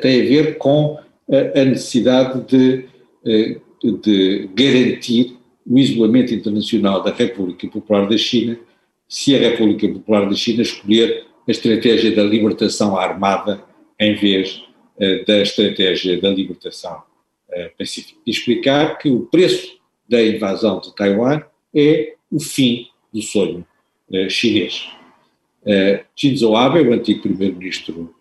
tem 0.00 0.20
a 0.20 0.24
ver 0.24 0.58
com 0.58 0.98
a 1.28 1.64
necessidade 1.64 2.40
de 2.46 2.88
de 3.82 4.48
garantir 4.54 5.36
o 5.66 5.78
isolamento 5.78 6.34
internacional 6.34 7.02
da 7.02 7.12
República 7.12 7.66
Popular 7.68 8.08
da 8.08 8.16
China 8.16 8.58
se 9.08 9.34
a 9.34 9.38
República 9.38 9.88
Popular 9.88 10.28
da 10.28 10.34
China 10.34 10.62
escolher 10.62 11.26
a 11.46 11.50
estratégia 11.50 12.14
da 12.14 12.22
libertação 12.22 12.96
armada 12.96 13.62
em 13.98 14.14
vez 14.14 14.62
da 15.26 15.40
estratégia 15.40 16.20
da 16.20 16.30
libertação 16.30 17.02
pacífica. 17.76 18.20
E 18.26 18.30
explicar 18.30 18.98
que 18.98 19.10
o 19.10 19.26
preço 19.26 19.76
da 20.08 20.22
invasão 20.22 20.80
de 20.80 20.94
Taiwan 20.94 21.42
é 21.74 22.14
o 22.30 22.40
fim 22.40 22.88
do 23.12 23.22
sonho 23.22 23.66
uh, 24.10 24.30
chinês. 24.30 24.86
Shinzo 26.16 26.56
Abe, 26.56 26.80
o 26.80 26.92
antigo 26.92 27.22
primeiro-ministro 27.22 28.12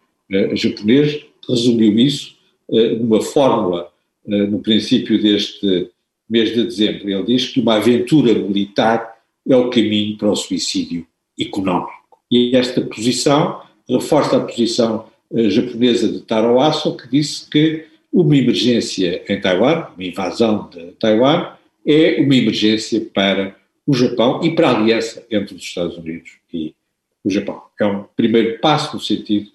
japonês, 0.54 1.26
resumiu 1.50 1.98
isso 1.98 2.38
numa 3.00 3.20
fórmula 3.20 3.92
no 4.24 4.60
princípio 4.60 5.20
deste 5.20 5.90
mês 6.30 6.54
de 6.54 6.64
dezembro. 6.64 7.10
Ele 7.10 7.24
diz 7.24 7.48
que 7.48 7.60
uma 7.60 7.78
aventura 7.78 8.32
militar 8.36 9.18
é 9.50 9.56
o 9.56 9.72
caminho 9.72 10.20
para 10.20 10.30
o 10.30 10.36
suicídio 10.36 11.04
económico. 11.40 11.92
E 12.30 12.56
esta 12.56 12.80
posição 12.82 13.64
reforça 13.90 14.38
a 14.38 14.42
posição 14.42 15.08
japonesa 15.34 16.10
de 16.10 16.22
Taro 16.22 16.60
Aso, 16.60 16.96
que 16.96 17.10
disse 17.10 17.50
que 17.50 17.86
uma 18.14 18.38
emergência 18.38 19.24
em 19.28 19.42
Taiwan, 19.42 19.88
uma 19.96 20.06
invasão 20.06 20.70
de 20.70 20.92
Taiwan, 21.00 21.54
é 21.86 22.22
uma 22.22 22.36
emergência 22.36 23.02
para 23.14 23.56
o 23.86 23.94
Japão 23.94 24.42
e 24.44 24.56
para 24.56 24.70
a 24.70 24.78
aliança 24.78 25.26
entre 25.30 25.56
os 25.56 25.64
Estados 25.64 25.98
Unidos 25.98 26.32
e 26.54 26.74
o 27.24 27.30
Japão. 27.30 27.62
É 27.80 27.86
um 27.86 28.04
primeiro 28.16 28.60
passo 28.60 28.96
no 28.96 29.02
sentido 29.02 29.50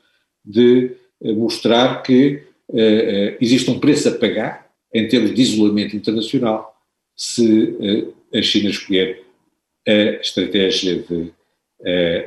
de 0.45 0.93
eh, 1.23 1.33
mostrar 1.33 2.03
que 2.03 2.43
uh, 2.69 3.37
existe 3.41 3.71
um 3.71 3.79
preço 3.79 4.09
a 4.09 4.13
pagar 4.13 4.67
em 4.93 5.09
termos 5.09 5.35
de 5.35 5.43
isolamento 5.43 5.97
internacional 5.97 6.77
se 7.17 7.43
uh, 7.43 8.15
a 8.37 8.43
China 8.43 8.71
escolher 8.71 9.25
a 9.87 10.21
estratégia 10.21 11.03
de 11.03 11.15
uh, 11.15 11.33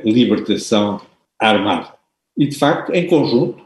libertação 0.04 1.00
armada. 1.38 1.94
E, 2.36 2.46
de 2.46 2.56
facto, 2.56 2.92
em 2.92 3.06
conjunto, 3.06 3.64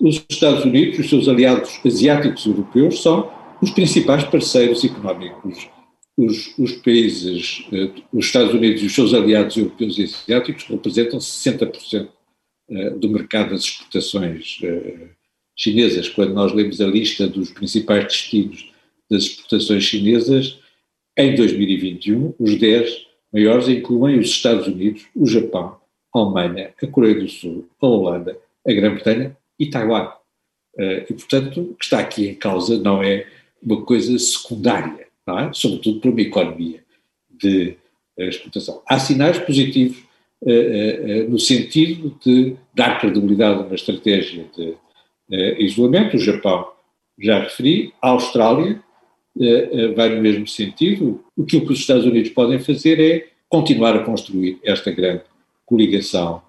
os 0.00 0.24
Estados 0.28 0.64
Unidos, 0.64 0.98
os 0.98 1.08
seus 1.08 1.28
aliados 1.28 1.80
asiáticos 1.84 2.44
e 2.44 2.48
europeus, 2.48 3.02
são 3.02 3.30
os 3.62 3.70
principais 3.70 4.24
parceiros 4.24 4.84
económicos. 4.84 5.68
Os, 6.14 6.52
os 6.58 6.72
países, 6.72 7.64
os 8.12 8.26
Estados 8.26 8.52
Unidos 8.52 8.82
e 8.82 8.86
os 8.86 8.94
seus 8.94 9.14
aliados 9.14 9.56
europeus 9.56 9.96
e 9.96 10.02
asiáticos 10.02 10.64
representam 10.64 11.18
60% 11.18 12.08
do 12.98 13.08
mercado 13.08 13.50
das 13.50 13.62
exportações 13.62 14.58
chinesas, 15.56 16.08
quando 16.08 16.34
nós 16.34 16.52
lemos 16.52 16.80
a 16.80 16.86
lista 16.86 17.26
dos 17.26 17.50
principais 17.50 18.04
destinos 18.04 18.70
das 19.10 19.24
exportações 19.24 19.84
chinesas, 19.84 20.58
em 21.16 21.34
2021, 21.34 22.34
os 22.38 22.58
10 22.58 23.06
maiores 23.32 23.68
incluem 23.68 24.18
os 24.18 24.28
Estados 24.28 24.66
Unidos, 24.66 25.06
o 25.14 25.26
Japão, 25.26 25.78
a 26.14 26.18
Alemanha, 26.18 26.74
a 26.82 26.86
Coreia 26.86 27.20
do 27.20 27.28
Sul, 27.28 27.68
a 27.80 27.86
Holanda, 27.86 28.38
a 28.66 28.72
Grã-Bretanha 28.72 29.36
e 29.58 29.68
Taiwan. 29.68 30.12
Eh, 30.78 31.06
e, 31.10 31.14
portanto, 31.14 31.60
o 31.60 31.74
que 31.74 31.84
está 31.84 32.00
aqui 32.00 32.28
em 32.28 32.34
causa 32.34 32.78
não 32.78 33.02
é 33.02 33.26
uma 33.62 33.82
coisa 33.84 34.18
secundária, 34.18 35.06
é? 35.28 35.52
sobretudo 35.52 36.00
para 36.00 36.10
uma 36.10 36.20
economia 36.20 36.82
de 37.30 37.76
eh, 38.18 38.28
exportação. 38.28 38.82
Há 38.86 38.98
sinais 38.98 39.38
positivos 39.38 39.98
uh, 40.42 40.50
uh, 40.50 41.30
no 41.30 41.38
sentido 41.38 42.16
de 42.24 42.56
dar 42.74 43.00
credibilidade 43.00 43.60
a 43.60 43.66
uma 43.66 43.74
estratégia 43.74 44.46
de 44.56 44.74
isolamento. 45.58 46.16
O 46.16 46.20
Japão, 46.20 46.68
já 47.18 47.38
referi, 47.38 47.94
a 48.02 48.10
Austrália 48.10 48.82
vai 49.96 50.14
no 50.14 50.20
mesmo 50.20 50.46
sentido. 50.46 51.24
O 51.34 51.46
que 51.46 51.56
os 51.56 51.78
Estados 51.78 52.04
Unidos 52.04 52.30
podem 52.30 52.58
fazer 52.58 53.00
é 53.00 53.28
continuar 53.48 53.96
a 53.96 54.04
construir 54.04 54.58
esta 54.62 54.90
grande 54.90 55.22
coligação 55.64 56.42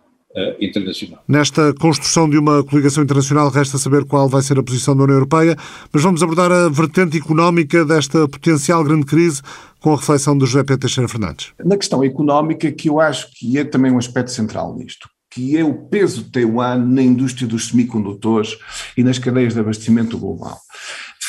internacional. 0.60 1.24
Nesta 1.28 1.74
construção 1.74 2.30
de 2.30 2.38
uma 2.38 2.64
coligação 2.64 3.04
internacional, 3.04 3.50
resta 3.50 3.78
saber 3.78 4.06
qual 4.06 4.28
vai 4.28 4.42
ser 4.42 4.58
a 4.58 4.64
posição 4.64 4.96
da 4.96 5.04
União 5.04 5.16
Europeia, 5.16 5.56
mas 5.92 6.04
vamos 6.04 6.24
abordar 6.24 6.52
a 6.52 6.70
vertente 6.70 7.18
económica 7.18 7.86
desta 7.86 8.28
potencial 8.28 8.84
grande 8.84 9.06
crise 9.06 9.42
com 9.80 9.94
a 9.94 9.98
reflexão 9.98 10.38
do 10.38 10.46
José 10.46 10.64
Pedro 10.64 10.80
Teixeira 10.80 11.08
Fernandes. 11.08 11.52
Na 11.64 11.78
questão 11.78 12.04
económica, 12.04 12.72
que 12.72 12.90
eu 12.90 13.00
acho 13.00 13.28
que 13.34 13.58
é 13.58 13.64
também 13.64 13.92
um 13.92 13.98
aspecto 13.98 14.32
central 14.32 14.76
nisto 14.76 15.08
que 15.34 15.58
é 15.58 15.64
o 15.64 15.74
peso 15.74 16.24
de 16.24 16.30
Taiwan 16.30 16.78
na 16.78 17.02
indústria 17.02 17.48
dos 17.48 17.70
semicondutores 17.70 18.56
e 18.96 19.04
nas 19.04 19.18
cadeias 19.18 19.56
de 19.56 19.60
abastecimento 19.60 20.16
global 20.16 20.60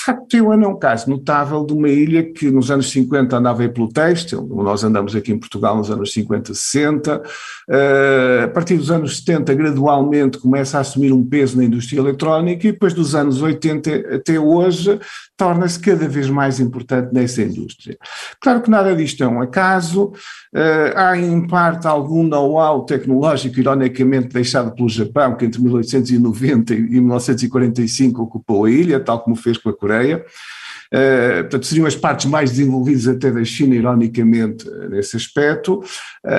facto, 0.04 0.28
Taiwan 0.28 0.62
é 0.62 0.66
um 0.66 0.78
caso 0.78 1.08
notável 1.08 1.64
de 1.64 1.72
uma 1.72 1.88
ilha 1.88 2.22
que 2.22 2.50
nos 2.50 2.70
anos 2.70 2.90
50 2.90 3.36
andava 3.36 3.62
aí 3.62 3.68
pelo 3.68 3.92
têxtil, 3.92 4.46
nós 4.46 4.84
andamos 4.84 5.14
aqui 5.16 5.32
em 5.32 5.38
Portugal 5.38 5.76
nos 5.76 5.90
anos 5.90 6.12
50, 6.12 6.52
60, 6.52 7.16
uh, 7.16 8.44
a 8.44 8.48
partir 8.48 8.76
dos 8.76 8.90
anos 8.90 9.18
70 9.18 9.54
gradualmente 9.54 10.38
começa 10.38 10.78
a 10.78 10.80
assumir 10.80 11.12
um 11.12 11.24
peso 11.24 11.56
na 11.56 11.64
indústria 11.64 11.98
eletrónica 12.00 12.68
e 12.68 12.72
depois 12.72 12.92
dos 12.92 13.14
anos 13.14 13.40
80 13.40 14.16
até 14.16 14.38
hoje 14.38 14.98
torna-se 15.36 15.78
cada 15.78 16.08
vez 16.08 16.28
mais 16.28 16.60
importante 16.60 17.12
nessa 17.12 17.42
indústria. 17.42 17.96
Claro 18.40 18.62
que 18.62 18.70
nada 18.70 18.94
disto 18.94 19.22
é 19.24 19.28
um 19.28 19.40
acaso, 19.40 20.12
uh, 20.54 20.96
há 20.96 21.16
em 21.18 21.46
parte 21.46 21.86
algum 21.86 22.22
know-how 22.22 22.84
tecnológico 22.84 23.58
ironicamente 23.58 24.28
deixado 24.28 24.74
pelo 24.74 24.88
Japão, 24.88 25.36
que 25.36 25.44
entre 25.44 25.60
1890 25.60 26.74
e 26.74 27.00
1945 27.00 28.22
ocupou 28.22 28.64
a 28.64 28.70
ilha, 28.70 29.00
tal 29.00 29.20
como 29.22 29.34
fez 29.34 29.58
com 29.58 29.70
a 29.70 29.76
Coreia. 29.76 30.24
Uh, 30.92 31.42
portanto, 31.42 31.66
seriam 31.66 31.86
as 31.86 31.96
partes 31.96 32.26
mais 32.26 32.50
desenvolvidas 32.50 33.08
até 33.08 33.30
da 33.30 33.44
China, 33.44 33.74
ironicamente, 33.74 34.68
nesse 34.90 35.16
aspecto, 35.16 35.80
uh, 35.80 35.84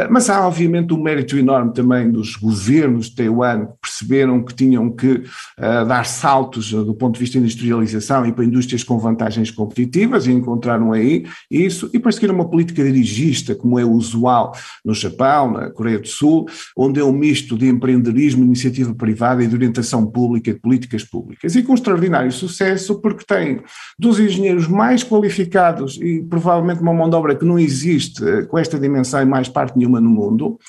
mas 0.10 0.30
há 0.30 0.46
obviamente 0.46 0.94
um 0.94 1.02
mérito 1.02 1.38
enorme 1.38 1.74
também 1.74 2.10
dos 2.12 2.36
governos 2.36 3.10
de 3.10 3.16
Taiwan 3.16 3.66
que 3.66 3.74
perceberam 3.82 4.44
que 4.44 4.54
tinham 4.54 4.90
que 4.90 5.24
dar 5.58 6.06
saltos 6.06 6.72
do 6.72 6.94
ponto 6.94 7.16
de 7.16 7.20
vista 7.20 7.34
de 7.34 7.46
industrialização 7.46 8.26
e 8.26 8.32
para 8.32 8.46
indústrias 8.46 8.84
com 8.84 8.98
vantagens 8.98 9.52
competitivas 9.52 10.28
e 10.28 10.32
encontraram 10.32 10.92
aí 10.92 11.26
isso, 11.50 11.90
e 11.94 12.00
para 12.00 12.12
seguir 12.12 12.32
uma 12.32 12.50
política 12.50 12.84
dirigista, 12.84 13.56
como 13.56 13.80
é 13.80 13.86
usual 13.86 14.56
no 14.84 14.94
Japão, 14.94 15.52
na 15.52 15.70
Coreia 15.70 16.00
do 16.00 16.08
Sul, 16.08 16.48
onde 16.76 17.00
é 17.00 17.04
um 17.04 17.12
misto 17.12 17.58
de 17.58 17.68
empreendedorismo, 17.68 18.44
iniciativa 18.44 18.94
privada 18.94 19.44
e 19.44 19.48
de 19.48 19.56
orientação 19.56 20.06
pública 20.06 20.50
e 20.50 20.54
de 20.54 20.60
políticas 20.60 21.04
públicas, 21.04 21.56
e 21.56 21.64
com 21.64 21.74
extraordinário 21.74 22.32
sucesso 22.32 23.02
porque 23.02 23.26
tem 23.26 23.62
dos 23.98 24.20
engenheiros 24.20 24.35
engenheiros 24.36 24.68
mais 24.68 25.04
qualificados 25.04 26.00
e 26.02 26.22
provavelmente 26.22 26.82
uma 26.82 26.94
mão 26.94 27.10
de 27.10 27.16
obra 27.16 27.36
que 27.36 27.46
não 27.46 27.58
existe 27.58 28.24
eh, 28.28 28.44
com 28.44 28.58
esta 28.58 28.80
dimensão 28.80 29.22
em 29.22 29.26
mais 29.26 29.50
parte 29.50 29.78
nenhuma 29.78 30.00
no 30.02 30.10
mundo, 30.10 30.60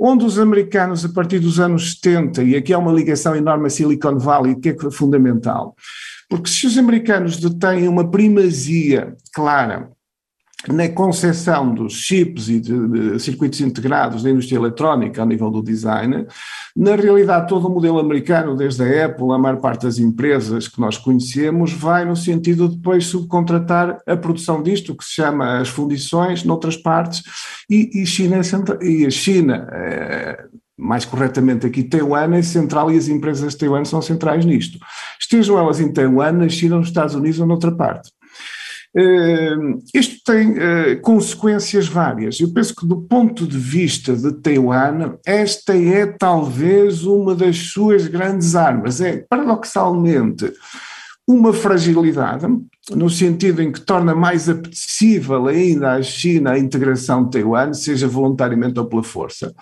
onde 0.00 0.24
os 0.24 0.38
americanos, 0.38 1.04
a 1.04 1.08
partir 1.08 1.38
dos 1.38 1.60
anos 1.60 1.92
70, 1.92 2.42
e 2.42 2.56
aqui 2.56 2.72
há 2.72 2.78
uma 2.78 2.92
ligação 2.92 3.36
enorme 3.36 3.66
a 3.66 3.70
Silicon 3.70 4.18
Valley, 4.18 4.56
que 4.56 4.70
é 4.70 4.76
fundamental, 4.90 5.74
porque 6.28 6.48
se 6.48 6.66
os 6.66 6.76
americanos 6.76 7.38
detêm 7.38 7.86
uma 7.86 8.10
primazia 8.10 9.14
clara 9.32 9.90
na 10.68 10.88
concepção 10.88 11.74
dos 11.74 11.94
chips 11.94 12.48
e 12.48 12.60
de, 12.60 12.88
de, 12.88 13.20
circuitos 13.20 13.60
integrados 13.60 14.22
da 14.22 14.30
indústria 14.30 14.56
eletrónica 14.56 15.22
a 15.22 15.26
nível 15.26 15.50
do 15.50 15.62
design, 15.62 16.26
na 16.76 16.96
realidade 16.96 17.48
todo 17.48 17.68
o 17.68 17.70
modelo 17.70 17.98
americano, 17.98 18.56
desde 18.56 18.82
a 18.82 19.06
Apple, 19.06 19.32
a 19.32 19.38
maior 19.38 19.60
parte 19.60 19.82
das 19.82 19.98
empresas 19.98 20.68
que 20.68 20.80
nós 20.80 20.96
conhecemos, 20.96 21.72
vai 21.72 22.04
no 22.04 22.16
sentido 22.16 22.68
de 22.68 22.76
depois 22.76 23.06
subcontratar 23.06 23.98
a 24.06 24.16
produção 24.16 24.62
disto, 24.62 24.96
que 24.96 25.04
se 25.04 25.12
chama 25.12 25.60
as 25.60 25.68
fundições, 25.68 26.44
noutras 26.44 26.76
partes, 26.76 27.22
e, 27.68 28.02
e, 28.02 28.06
China, 28.06 28.36
é 28.36 28.84
e 28.84 29.06
a 29.06 29.10
China, 29.10 29.68
é, 29.72 30.44
mais 30.76 31.04
corretamente 31.04 31.66
aqui 31.66 31.84
Taiwan 31.84 32.34
é 32.34 32.42
central 32.42 32.90
e 32.90 32.98
as 32.98 33.08
empresas 33.08 33.52
de 33.52 33.58
Taiwan 33.58 33.84
são 33.84 34.02
centrais 34.02 34.44
nisto. 34.44 34.78
Estejam 35.20 35.58
elas 35.58 35.80
em 35.80 35.92
Taiwan, 35.92 36.32
na 36.32 36.48
China, 36.48 36.78
nos 36.78 36.88
Estados 36.88 37.14
Unidos 37.14 37.38
ou 37.38 37.46
noutra 37.46 37.70
parte. 37.70 38.10
Uh, 38.96 39.82
isto 39.92 40.22
tem 40.24 40.52
uh, 40.52 41.00
consequências 41.02 41.88
várias. 41.88 42.38
Eu 42.38 42.52
penso 42.52 42.74
que, 42.76 42.86
do 42.86 43.02
ponto 43.02 43.46
de 43.46 43.58
vista 43.58 44.14
de 44.14 44.32
Taiwan, 44.32 45.16
esta 45.26 45.76
é 45.76 46.06
talvez 46.06 47.04
uma 47.04 47.34
das 47.34 47.56
suas 47.56 48.06
grandes 48.06 48.54
armas. 48.54 49.00
É, 49.00 49.24
paradoxalmente, 49.28 50.52
uma 51.26 51.52
fragilidade, 51.52 52.46
no 52.90 53.08
sentido 53.08 53.62
em 53.62 53.72
que 53.72 53.80
torna 53.80 54.14
mais 54.14 54.48
apetecível 54.48 55.46
ainda 55.46 55.92
à 55.92 56.02
China 56.02 56.52
a 56.52 56.58
integração 56.58 57.24
de 57.24 57.30
Taiwan, 57.30 57.72
seja 57.72 58.06
voluntariamente 58.06 58.78
ou 58.78 58.86
pela 58.86 59.02
força. 59.02 59.54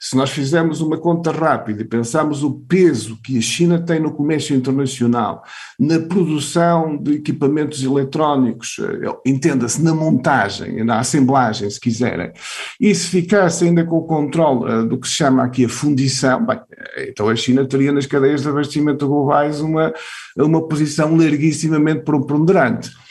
Se 0.00 0.16
nós 0.16 0.30
fizermos 0.30 0.80
uma 0.80 0.98
conta 0.98 1.30
rápida 1.30 1.82
e 1.82 1.84
pensarmos 1.84 2.42
o 2.42 2.50
peso 2.50 3.18
que 3.22 3.38
a 3.38 3.40
China 3.40 3.80
tem 3.80 4.00
no 4.00 4.12
comércio 4.12 4.56
internacional, 4.56 5.44
na 5.78 6.00
produção 6.00 6.96
de 6.96 7.14
equipamentos 7.14 7.82
eletrónicos, 7.82 8.76
eh, 8.80 9.12
entenda-se, 9.24 9.82
na 9.82 9.94
montagem, 9.94 10.84
na 10.84 10.98
assemblagem, 10.98 11.70
se 11.70 11.78
quiserem, 11.78 12.32
e 12.80 12.92
se 12.94 13.06
ficasse 13.06 13.64
ainda 13.64 13.84
com 13.84 13.98
o 13.98 14.06
controle 14.06 14.72
uh, 14.72 14.86
do 14.86 14.98
que 14.98 15.06
se 15.06 15.14
chama 15.14 15.44
aqui 15.44 15.64
a 15.64 15.68
fundição, 15.68 16.44
bem, 16.44 16.60
eh, 16.96 17.10
então 17.10 17.28
a 17.28 17.36
China 17.36 17.64
teria 17.64 17.92
nas 17.92 18.06
cadeias 18.06 18.42
de 18.42 18.48
abastecimento 18.48 19.06
globais 19.06 19.60
uma, 19.60 19.92
uma 20.36 20.66
posição 20.66 21.16
larguissimamente 21.16 22.02
preponderante 22.02 22.63
importante. 22.66 23.03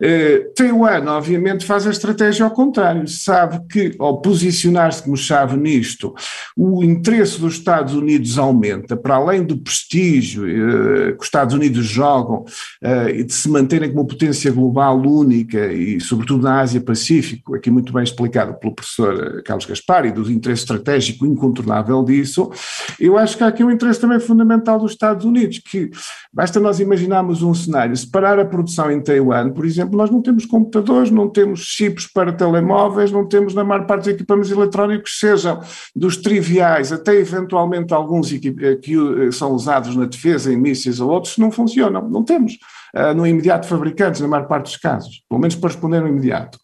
Uh, 0.00 0.52
Taiwan, 0.54 1.04
obviamente, 1.08 1.66
faz 1.66 1.86
a 1.86 1.90
estratégia 1.90 2.44
ao 2.44 2.50
contrário, 2.50 3.06
sabe 3.06 3.60
que, 3.68 3.94
ao 3.98 4.20
posicionar-se 4.22 5.02
como 5.02 5.14
chave 5.14 5.58
nisto, 5.58 6.14
o 6.56 6.82
interesse 6.82 7.38
dos 7.38 7.54
Estados 7.54 7.94
Unidos 7.94 8.38
aumenta, 8.38 8.96
para 8.96 9.16
além 9.16 9.44
do 9.44 9.58
prestígio 9.58 10.44
uh, 10.44 11.12
que 11.12 11.18
os 11.20 11.26
Estados 11.26 11.54
Unidos 11.54 11.84
jogam 11.84 12.44
uh, 12.82 13.08
e 13.10 13.22
de 13.24 13.32
se 13.34 13.48
manterem 13.50 13.90
como 13.90 14.06
potência 14.06 14.50
global 14.50 14.98
única 15.00 15.70
e, 15.70 16.00
sobretudo, 16.00 16.44
na 16.44 16.60
Ásia-Pacífico, 16.60 17.54
aqui 17.54 17.70
muito 17.70 17.92
bem 17.92 18.02
explicado 18.02 18.54
pelo 18.54 18.74
professor 18.74 19.42
Carlos 19.42 19.66
Gaspar 19.66 20.06
e 20.06 20.12
do 20.12 20.30
interesse 20.30 20.62
estratégico 20.62 21.26
incontornável 21.26 22.02
disso, 22.02 22.50
eu 22.98 23.18
acho 23.18 23.36
que 23.36 23.44
há 23.44 23.48
aqui 23.48 23.62
um 23.62 23.70
interesse 23.70 24.00
também 24.00 24.18
fundamental 24.18 24.78
dos 24.78 24.92
Estados 24.92 25.26
Unidos, 25.26 25.58
que 25.58 25.90
basta 26.32 26.58
nós 26.58 26.80
imaginarmos 26.80 27.42
um 27.42 27.52
cenário, 27.52 27.94
separar 27.94 28.38
a 28.38 28.44
produção 28.46 28.90
em 28.90 29.02
Taiwan, 29.02 29.50
por 29.50 29.66
exemplo, 29.66 29.89
nós 29.96 30.10
não 30.10 30.22
temos 30.22 30.46
computadores, 30.46 31.10
não 31.10 31.28
temos 31.28 31.60
chips 31.60 32.06
para 32.06 32.32
telemóveis, 32.32 33.10
não 33.10 33.26
temos 33.26 33.54
na 33.54 33.64
maior 33.64 33.86
parte 33.86 34.10
equipamentos 34.10 34.50
eletrónicos, 34.50 35.18
sejam 35.18 35.60
dos 35.94 36.16
triviais 36.16 36.92
até 36.92 37.14
eventualmente 37.14 37.92
alguns 37.92 38.30
que 38.32 38.48
eh, 38.48 39.32
são 39.32 39.52
usados 39.52 39.96
na 39.96 40.06
defesa, 40.06 40.52
em 40.52 40.56
mísseis 40.56 41.00
ou 41.00 41.10
outros, 41.10 41.38
não 41.38 41.50
funcionam, 41.50 42.08
não 42.08 42.22
temos. 42.22 42.58
Uh, 42.92 43.14
no 43.14 43.24
imediato 43.24 43.68
fabricantes, 43.68 44.20
na 44.20 44.26
maior 44.26 44.48
parte 44.48 44.64
dos 44.64 44.76
casos, 44.76 45.22
pelo 45.28 45.40
menos 45.40 45.54
para 45.54 45.70
responder 45.70 46.00
no 46.00 46.08
imediato. 46.08 46.58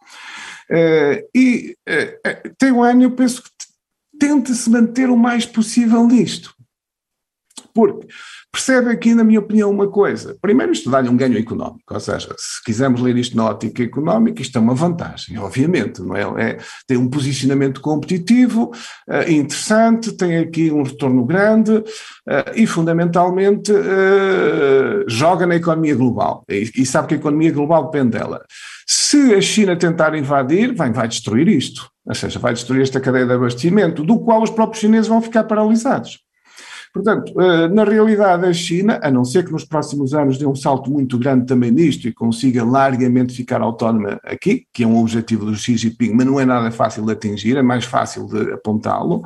E 1.33 1.77
Taiwan, 2.59 3.01
eu 3.01 3.13
penso 3.13 3.45
que 3.45 3.51
tenta 4.19 4.53
se 4.53 4.69
manter 4.69 5.09
o 5.09 5.17
mais 5.17 5.47
possível 5.47 6.05
nisto. 6.07 6.55
Porque 7.73 8.09
percebe 8.57 8.91
aqui, 8.91 9.15
na 9.15 9.23
minha 9.23 9.39
opinião, 9.39 9.71
uma 9.71 9.87
coisa. 9.87 10.35
Primeiro, 10.41 10.73
isto 10.73 10.91
dá-lhe 10.91 11.11
um 11.11 11.17
ganho 11.17 11.39
económico, 11.39 11.93
ou 11.93 12.01
seja, 12.01 12.35
se 12.39 12.65
quisermos 12.65 13.03
ler 13.03 13.15
isto 13.19 13.37
na 13.37 13.45
ótica 13.45 13.83
económica, 13.83 14.41
isto 14.41 14.57
é 14.57 14.61
uma 14.61 14.75
vantagem, 14.75 15.39
obviamente, 15.39 16.01
não 16.01 16.17
é? 16.17 16.23
é 16.43 16.59
tem 16.87 16.97
um 16.97 17.07
posicionamento 17.07 17.83
competitivo 17.83 18.73
uh, 19.07 19.31
interessante, 19.31 20.13
tem 20.13 20.39
aqui 20.39 20.71
um 20.73 20.83
retorno 20.83 21.23
grande 21.27 21.73
uh, 21.73 21.85
e, 22.55 22.67
fundamentalmente, 22.67 23.71
uh, 23.73 25.05
joga 25.07 25.47
na 25.47 25.57
economia 25.57 25.95
global. 25.95 26.43
E, 26.49 26.71
e, 26.79 26.87
sabe 26.87 27.09
que 27.09 27.15
a 27.15 27.19
economia 27.19 27.53
global 27.53 27.85
depende 27.85 28.19
dela. 28.19 28.43
Se 28.87 29.35
a 29.35 29.41
China 29.41 29.77
tentar 29.77 30.15
invadir, 30.15 30.75
vai, 30.75 30.91
vai 30.91 31.07
destruir 31.07 31.47
isto, 31.47 31.91
ou 32.07 32.15
seja, 32.15 32.39
vai 32.39 32.55
destruir 32.55 32.81
esta 32.81 33.01
cadeia 33.01 33.27
de 33.27 33.33
abastecimento, 33.35 34.03
do 34.03 34.19
qual 34.21 34.43
os 34.43 34.51
próprios 34.51 34.81
chineses 34.81 35.09
vão 35.09 35.21
ficar 35.21 35.45
paralisados. 35.45 36.26
Portanto, 36.97 37.39
eh, 37.39 37.69
na 37.69 37.85
realidade, 37.85 38.47
a 38.47 38.53
China, 38.55 38.99
a 39.03 39.11
não 39.11 39.23
ser 39.23 39.45
que 39.45 39.53
nos 39.53 39.67
próximos 39.67 40.15
anos 40.15 40.39
dê 40.39 40.47
um 40.47 40.55
salto 40.55 40.91
muito 40.91 41.19
grande 41.19 41.45
também 41.45 41.71
nisto 41.71 42.09
e 42.09 42.13
consiga 42.13 42.65
largamente 42.65 43.35
ficar 43.35 43.61
autónoma 43.61 44.19
aqui, 44.25 44.65
que 44.73 44.83
é 44.83 44.87
um 44.87 44.99
objetivo 44.99 45.45
do 45.45 45.55
Xi 45.55 45.77
Jinping, 45.77 46.15
mas 46.15 46.27
não 46.27 46.41
é 46.41 46.47
nada 46.47 46.71
fácil 46.71 47.05
de 47.05 47.13
atingir, 47.13 47.55
é 47.59 47.61
mais 47.61 47.85
fácil 47.85 48.27
de 48.27 48.55
apontá-lo, 48.55 49.23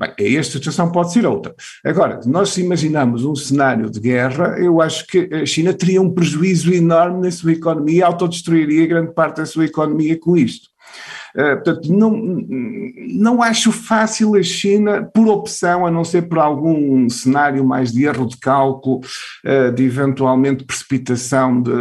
bem, 0.00 0.36
esta 0.38 0.54
situação 0.54 0.90
pode 0.90 1.12
ser 1.12 1.26
outra. 1.26 1.54
Agora, 1.84 2.18
nós 2.24 2.56
imaginamos 2.56 3.26
um 3.26 3.36
cenário 3.36 3.90
de 3.90 4.00
guerra, 4.00 4.58
eu 4.58 4.80
acho 4.80 5.06
que 5.06 5.28
a 5.34 5.44
China 5.44 5.74
teria 5.74 6.00
um 6.00 6.08
prejuízo 6.08 6.72
enorme 6.72 7.20
na 7.20 7.30
sua 7.30 7.52
economia, 7.52 8.06
autodestruiria 8.06 8.86
grande 8.86 9.12
parte 9.12 9.36
da 9.36 9.44
sua 9.44 9.66
economia 9.66 10.18
com 10.18 10.34
isto. 10.34 10.72
Uh, 11.34 11.56
portanto, 11.62 11.92
não, 11.92 12.10
não 12.10 13.42
acho 13.42 13.72
fácil 13.72 14.34
a 14.36 14.42
China, 14.42 15.08
por 15.14 15.28
opção, 15.28 15.86
a 15.86 15.90
não 15.90 16.04
ser 16.04 16.22
por 16.22 16.38
algum 16.38 17.08
cenário 17.08 17.64
mais 17.64 17.92
de 17.92 18.04
erro 18.04 18.26
de 18.26 18.36
cálculo, 18.36 19.00
uh, 19.44 19.72
de 19.72 19.84
eventualmente 19.84 20.64
precipitação 20.64 21.60
de, 21.60 21.72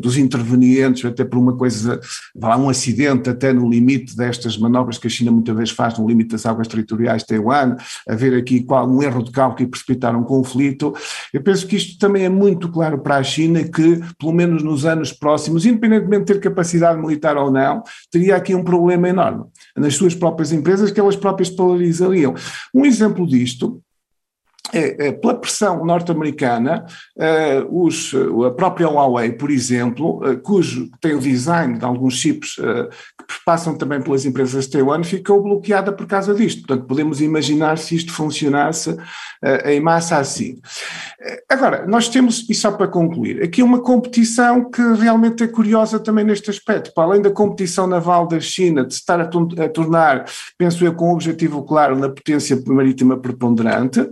dos 0.00 0.16
intervenientes, 0.16 1.04
até 1.04 1.24
por 1.24 1.38
uma 1.38 1.56
coisa, 1.56 2.00
lá, 2.34 2.56
um 2.56 2.68
acidente 2.68 3.28
até 3.30 3.52
no 3.52 3.68
limite 3.68 4.16
destas 4.16 4.56
manobras 4.56 4.98
que 4.98 5.06
a 5.06 5.10
China 5.10 5.30
muitas 5.30 5.56
vezes 5.56 5.70
faz 5.72 5.98
no 5.98 6.06
limite 6.06 6.30
das 6.30 6.46
águas 6.46 6.68
territoriais 6.68 7.22
de 7.22 7.28
Taiwan, 7.28 7.76
haver 8.08 8.34
aqui 8.34 8.64
um 8.70 9.02
erro 9.02 9.22
de 9.22 9.30
cálculo 9.30 9.64
e 9.64 9.70
precipitar 9.70 10.16
um 10.16 10.22
conflito. 10.22 10.94
Eu 11.32 11.42
penso 11.42 11.66
que 11.66 11.76
isto 11.76 11.98
também 11.98 12.24
é 12.24 12.28
muito 12.28 12.68
claro 12.70 12.98
para 12.98 13.16
a 13.16 13.22
China 13.22 13.62
que, 13.64 14.00
pelo 14.18 14.32
menos 14.32 14.62
nos 14.62 14.84
anos 14.84 15.12
próximos, 15.12 15.66
independentemente 15.66 16.26
de 16.26 16.34
ter 16.34 16.40
capacidade 16.40 17.00
militar 17.00 17.36
ou 17.36 17.50
não, 17.50 17.82
teria 18.10 18.36
aqui 18.36 18.54
um 18.54 18.59
problema 18.62 19.08
enorme 19.08 19.44
nas 19.76 19.94
suas 19.94 20.14
próprias 20.14 20.52
empresas 20.52 20.90
que 20.90 21.00
elas 21.00 21.16
próprias 21.16 21.50
polarizariam. 21.50 22.34
Um 22.74 22.84
exemplo 22.84 23.26
disto 23.26 23.82
é, 24.72 25.08
é, 25.08 25.12
pela 25.12 25.34
pressão 25.34 25.84
norte-americana, 25.84 26.86
uh, 27.16 27.84
os, 27.84 28.12
a 28.46 28.50
própria 28.52 28.88
Huawei, 28.88 29.32
por 29.32 29.50
exemplo, 29.50 30.24
uh, 30.24 30.38
cujo 30.38 30.88
tem 31.00 31.14
o 31.14 31.20
design 31.20 31.78
de 31.78 31.84
alguns 31.84 32.14
chips 32.14 32.56
uh, 32.58 32.88
passam 33.44 33.76
também 33.76 34.00
pelas 34.00 34.24
empresas 34.24 34.64
de 34.64 34.70
Taiwan, 34.72 35.02
ficou 35.02 35.42
bloqueada 35.42 35.92
por 35.92 36.06
causa 36.06 36.34
disto. 36.34 36.66
Portanto, 36.66 36.86
podemos 36.86 37.20
imaginar 37.20 37.78
se 37.78 37.94
isto 37.96 38.12
funcionasse 38.12 38.96
em 39.64 39.80
massa 39.80 40.18
assim. 40.18 40.60
Agora, 41.48 41.86
nós 41.86 42.08
temos, 42.08 42.46
e 42.48 42.54
só 42.54 42.72
para 42.72 42.88
concluir, 42.88 43.42
aqui 43.42 43.62
uma 43.62 43.80
competição 43.80 44.70
que 44.70 44.82
realmente 44.94 45.42
é 45.42 45.48
curiosa 45.48 45.98
também 45.98 46.24
neste 46.24 46.50
aspecto. 46.50 46.92
Para 46.94 47.04
além 47.04 47.22
da 47.22 47.30
competição 47.30 47.86
naval 47.86 48.26
da 48.26 48.40
China, 48.40 48.84
de 48.84 48.94
se 48.94 49.00
estar 49.00 49.20
a, 49.20 49.24
a 49.24 49.68
tornar, 49.68 50.26
penso 50.58 50.84
eu, 50.84 50.94
com 50.94 51.10
um 51.10 51.14
objetivo 51.14 51.62
claro 51.64 51.98
na 51.98 52.08
potência 52.08 52.60
marítima 52.66 53.18
preponderante, 53.18 54.08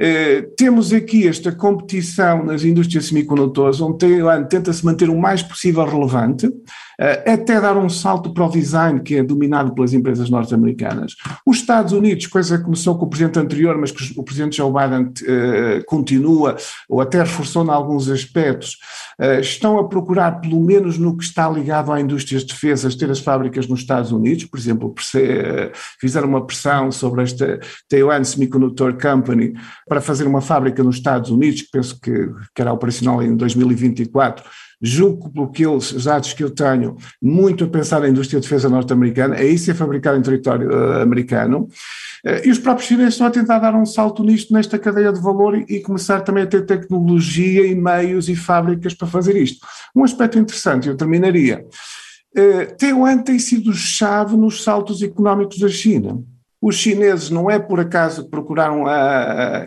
eh, 0.00 0.42
temos 0.56 0.92
aqui 0.92 1.26
esta 1.26 1.50
competição 1.50 2.44
nas 2.44 2.62
indústrias 2.62 3.06
semicondutores, 3.06 3.80
onde 3.80 3.98
Taiwan 3.98 4.44
tenta-se 4.44 4.84
manter 4.84 5.10
o 5.10 5.18
mais 5.18 5.42
possível 5.42 5.84
relevante, 5.84 6.46
eh, 6.46 6.52
até 6.98 7.60
dar 7.60 7.76
um 7.76 7.88
salto 7.88 8.32
para 8.34 8.44
o 8.44 8.50
design, 8.50 9.00
que 9.00 9.14
é 9.14 9.22
dominado 9.22 9.72
pelas 9.72 9.92
empresas 9.92 10.28
norte-americanas. 10.28 11.14
Os 11.46 11.58
Estados 11.58 11.92
Unidos, 11.92 12.26
coisa 12.26 12.58
que 12.58 12.64
começou 12.64 12.98
com 12.98 13.06
o 13.06 13.08
presidente 13.08 13.38
anterior, 13.38 13.78
mas 13.78 13.92
que 13.92 14.18
o 14.18 14.22
presidente 14.24 14.56
Joe 14.56 14.72
Biden 14.72 15.06
uh, 15.06 15.84
continua, 15.86 16.56
ou 16.88 17.00
até 17.00 17.20
reforçou 17.20 17.64
em 17.64 17.70
alguns 17.70 18.08
aspectos, 18.08 18.78
uh, 19.20 19.40
estão 19.40 19.78
a 19.78 19.88
procurar, 19.88 20.40
pelo 20.40 20.60
menos 20.60 20.98
no 20.98 21.16
que 21.16 21.22
está 21.22 21.48
ligado 21.48 21.92
à 21.92 22.00
indústria 22.00 22.40
de 22.40 22.46
defesas, 22.46 22.96
ter 22.96 23.08
as 23.10 23.20
fábricas 23.20 23.68
nos 23.68 23.80
Estados 23.80 24.10
Unidos, 24.10 24.46
por 24.46 24.58
exemplo, 24.58 24.92
fizeram 26.00 26.28
uma 26.28 26.44
pressão 26.44 26.90
sobre 26.90 27.22
esta 27.22 27.60
Taiwan 27.88 28.24
Semiconductor 28.24 28.94
Company 29.00 29.54
para 29.88 30.00
fazer 30.00 30.26
uma 30.26 30.40
fábrica 30.40 30.82
nos 30.82 30.96
Estados 30.96 31.30
Unidos, 31.30 31.62
que 31.62 31.70
penso 31.70 32.00
que, 32.00 32.30
que 32.54 32.60
era 32.60 32.72
operacional 32.72 33.22
em 33.22 33.36
2024, 33.36 34.44
julgo 34.80 35.30
pelo 35.30 35.50
que 35.50 35.66
eles, 35.66 35.92
os 35.92 36.04
dados 36.04 36.32
que 36.32 36.42
eu 36.42 36.50
tenho, 36.50 36.96
muito 37.20 37.64
a 37.64 37.68
pensar 37.68 38.00
na 38.00 38.08
indústria 38.08 38.40
de 38.40 38.46
defesa 38.46 38.68
norte-americana, 38.68 39.36
é 39.36 39.46
isso 39.46 39.70
é 39.70 39.74
fabricado 39.74 40.18
em 40.18 40.22
território 40.22 40.70
uh, 40.70 41.02
americano, 41.02 41.68
uh, 42.24 42.46
e 42.46 42.50
os 42.50 42.58
próprios 42.58 42.88
chineses 42.88 43.14
estão 43.14 43.26
a 43.26 43.30
tentar 43.30 43.58
dar 43.58 43.74
um 43.74 43.84
salto 43.84 44.22
nisto, 44.22 44.52
nesta 44.52 44.78
cadeia 44.78 45.12
de 45.12 45.20
valor 45.20 45.56
e, 45.56 45.64
e, 45.68 45.80
começar 45.80 46.20
também 46.20 46.44
a 46.44 46.46
ter 46.46 46.64
tecnologia 46.64 47.66
e 47.66 47.74
meios 47.74 48.28
e 48.28 48.36
fábricas 48.36 48.94
para 48.94 49.08
fazer 49.08 49.36
isto. 49.36 49.66
Um 49.94 50.04
aspecto 50.04 50.38
interessante, 50.38 50.88
eu 50.88 50.96
terminaria, 50.96 51.66
uh, 52.36 52.76
Taiwan 52.78 53.18
tem 53.18 53.38
sido 53.38 53.72
chave 53.72 54.36
nos 54.36 54.62
saltos 54.62 55.02
económicos 55.02 55.58
da 55.58 55.68
China. 55.68 56.22
Os 56.60 56.74
chineses 56.76 57.30
não 57.30 57.50
é 57.50 57.58
por 57.58 57.78
acaso 57.78 58.28
procuraram 58.28 58.84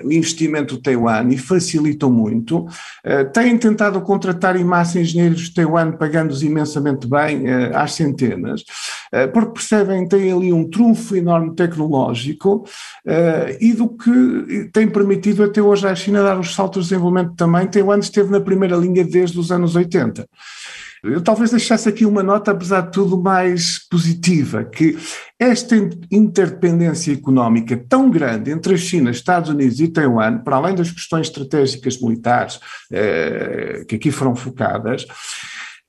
o 0.03 0.11
investimento 0.11 0.75
de 0.75 0.81
Taiwan 0.81 1.29
e 1.29 1.37
facilitam 1.37 2.11
muito, 2.11 2.59
uh, 2.59 3.31
têm 3.33 3.57
tentado 3.57 4.01
contratar 4.01 4.55
em 4.55 4.63
massa 4.63 4.99
engenheiros 4.99 5.41
de 5.41 5.53
Taiwan 5.53 5.93
pagando-os 5.93 6.43
imensamente 6.43 7.07
bem, 7.07 7.45
às 7.73 7.93
centenas, 7.93 8.63
porque 9.33 9.53
percebem 9.53 10.03
que 10.03 10.15
têm 10.15 10.31
ali 10.31 10.53
um 10.53 10.69
trunfo 10.69 11.15
enorme 11.15 11.55
tecnológico 11.55 12.65
e 13.59 13.73
do 13.73 13.89
que 13.89 14.69
tem 14.71 14.87
permitido 14.87 15.43
até 15.43 15.61
hoje 15.61 15.87
à 15.87 15.95
China 15.95 16.23
dar 16.23 16.39
os 16.39 16.53
saltos 16.53 16.85
de 16.85 16.89
desenvolvimento 16.89 17.35
também. 17.35 17.67
Taiwan 17.67 17.99
esteve 17.99 18.31
na 18.31 18.39
primeira 18.39 18.75
linha 18.75 19.03
desde 19.03 19.39
os 19.39 19.51
anos 19.51 19.75
80. 19.75 20.27
Eu 21.03 21.19
talvez 21.19 21.49
deixasse 21.49 21.89
aqui 21.89 22.05
uma 22.05 22.21
nota, 22.21 22.51
apesar 22.51 22.81
de 22.81 22.91
tudo, 22.91 23.19
mais 23.19 23.79
positiva, 23.89 24.63
que 24.63 24.95
esta 25.39 25.75
interdependência 26.11 27.11
económica 27.11 27.75
tão 27.89 28.11
grande 28.11 28.51
entre 28.51 28.75
a 28.75 28.77
China, 28.77 29.09
Estados 29.09 29.49
Unidos 29.49 29.79
e 29.79 29.87
Taiwan, 29.87 30.37
para 30.39 30.57
além 30.57 30.75
das 30.75 30.91
questões 30.91 31.25
estratégicas 31.25 31.99
militares 31.99 32.59
eh, 32.91 33.83
que 33.87 33.95
aqui 33.95 34.11
foram 34.11 34.35
focadas, 34.35 35.07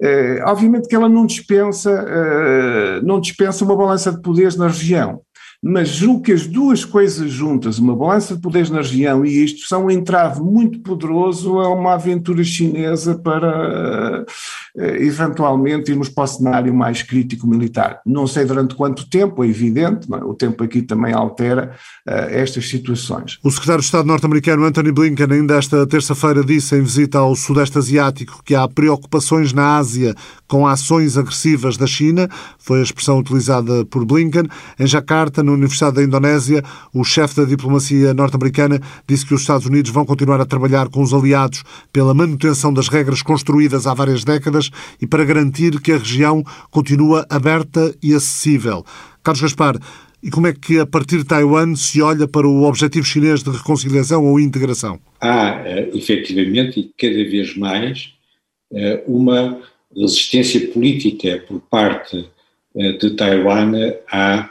eh, 0.00 0.42
obviamente 0.46 0.88
que 0.88 0.94
ela 0.94 1.10
não 1.10 1.26
dispensa, 1.26 1.90
eh, 1.90 3.00
não 3.02 3.20
dispensa 3.20 3.66
uma 3.66 3.76
balança 3.76 4.10
de 4.10 4.22
poderes 4.22 4.56
na 4.56 4.68
região 4.68 5.20
mas 5.62 5.90
julgo 5.90 6.22
que 6.22 6.32
as 6.32 6.46
duas 6.46 6.84
coisas 6.84 7.30
juntas, 7.30 7.78
uma 7.78 7.94
balança 7.94 8.34
de 8.34 8.40
poderes 8.40 8.68
na 8.68 8.78
região 8.78 9.24
e 9.24 9.44
isto, 9.44 9.68
são 9.68 9.86
um 9.86 9.90
entrave 9.90 10.40
muito 10.40 10.80
poderoso 10.80 11.58
a 11.60 11.72
uma 11.72 11.94
aventura 11.94 12.42
chinesa 12.42 13.14
para 13.14 14.26
eh, 14.76 15.04
eventualmente 15.04 15.90
irmos 15.90 16.08
para 16.08 16.24
o 16.24 16.26
cenário 16.26 16.74
mais 16.74 17.02
crítico 17.02 17.46
militar. 17.46 18.00
Não 18.04 18.26
sei 18.26 18.44
durante 18.44 18.74
quanto 18.74 19.08
tempo, 19.08 19.44
é 19.44 19.46
evidente, 19.46 20.08
é? 20.12 20.16
o 20.16 20.34
tempo 20.34 20.64
aqui 20.64 20.82
também 20.82 21.12
altera 21.12 21.76
uh, 22.08 22.12
estas 22.30 22.68
situações. 22.68 23.38
O 23.44 23.50
secretário 23.50 23.80
de 23.80 23.86
Estado 23.86 24.08
norte-americano 24.08 24.64
Anthony 24.64 24.90
Blinken 24.90 25.26
ainda 25.30 25.56
esta 25.56 25.86
terça-feira 25.86 26.42
disse 26.42 26.74
em 26.74 26.82
visita 26.82 27.18
ao 27.18 27.36
Sudeste 27.36 27.78
Asiático 27.78 28.42
que 28.44 28.54
há 28.54 28.66
preocupações 28.66 29.52
na 29.52 29.76
Ásia 29.76 30.14
com 30.48 30.66
ações 30.66 31.16
agressivas 31.16 31.76
da 31.76 31.86
China, 31.86 32.28
foi 32.58 32.80
a 32.80 32.82
expressão 32.82 33.18
utilizada 33.18 33.86
por 33.86 34.04
Blinken. 34.04 34.48
Em 34.78 34.86
Jakarta, 34.86 35.42
na 35.52 35.58
Universidade 35.58 35.96
da 35.96 36.02
Indonésia, 36.02 36.62
o 36.92 37.04
chefe 37.04 37.36
da 37.36 37.44
diplomacia 37.44 38.14
norte-americana 38.14 38.80
disse 39.06 39.26
que 39.26 39.34
os 39.34 39.42
Estados 39.42 39.66
Unidos 39.66 39.90
vão 39.90 40.04
continuar 40.04 40.40
a 40.40 40.46
trabalhar 40.46 40.88
com 40.88 41.02
os 41.02 41.12
aliados 41.12 41.62
pela 41.92 42.14
manutenção 42.14 42.72
das 42.72 42.88
regras 42.88 43.22
construídas 43.22 43.86
há 43.86 43.94
várias 43.94 44.24
décadas 44.24 44.70
e 45.00 45.06
para 45.06 45.24
garantir 45.24 45.80
que 45.80 45.92
a 45.92 45.98
região 45.98 46.42
continua 46.70 47.26
aberta 47.28 47.94
e 48.02 48.14
acessível. 48.14 48.84
Carlos 49.22 49.42
Gaspar, 49.42 49.78
e 50.22 50.30
como 50.30 50.46
é 50.46 50.52
que, 50.52 50.78
a 50.78 50.86
partir 50.86 51.18
de 51.18 51.24
Taiwan, 51.24 51.74
se 51.74 52.00
olha 52.00 52.28
para 52.28 52.46
o 52.46 52.62
objetivo 52.62 53.04
chinês 53.04 53.42
de 53.42 53.50
reconciliação 53.50 54.24
ou 54.24 54.38
integração? 54.38 55.00
Há, 55.20 55.62
eh, 55.66 55.90
efetivamente, 55.94 56.78
e 56.78 56.92
cada 56.96 57.28
vez 57.28 57.56
mais, 57.56 58.12
eh, 58.72 59.02
uma 59.06 59.60
resistência 59.96 60.68
política 60.68 61.44
por 61.48 61.60
parte 61.62 62.24
eh, 62.76 62.92
de 62.92 63.10
Taiwan 63.10 63.72
à 64.10 64.48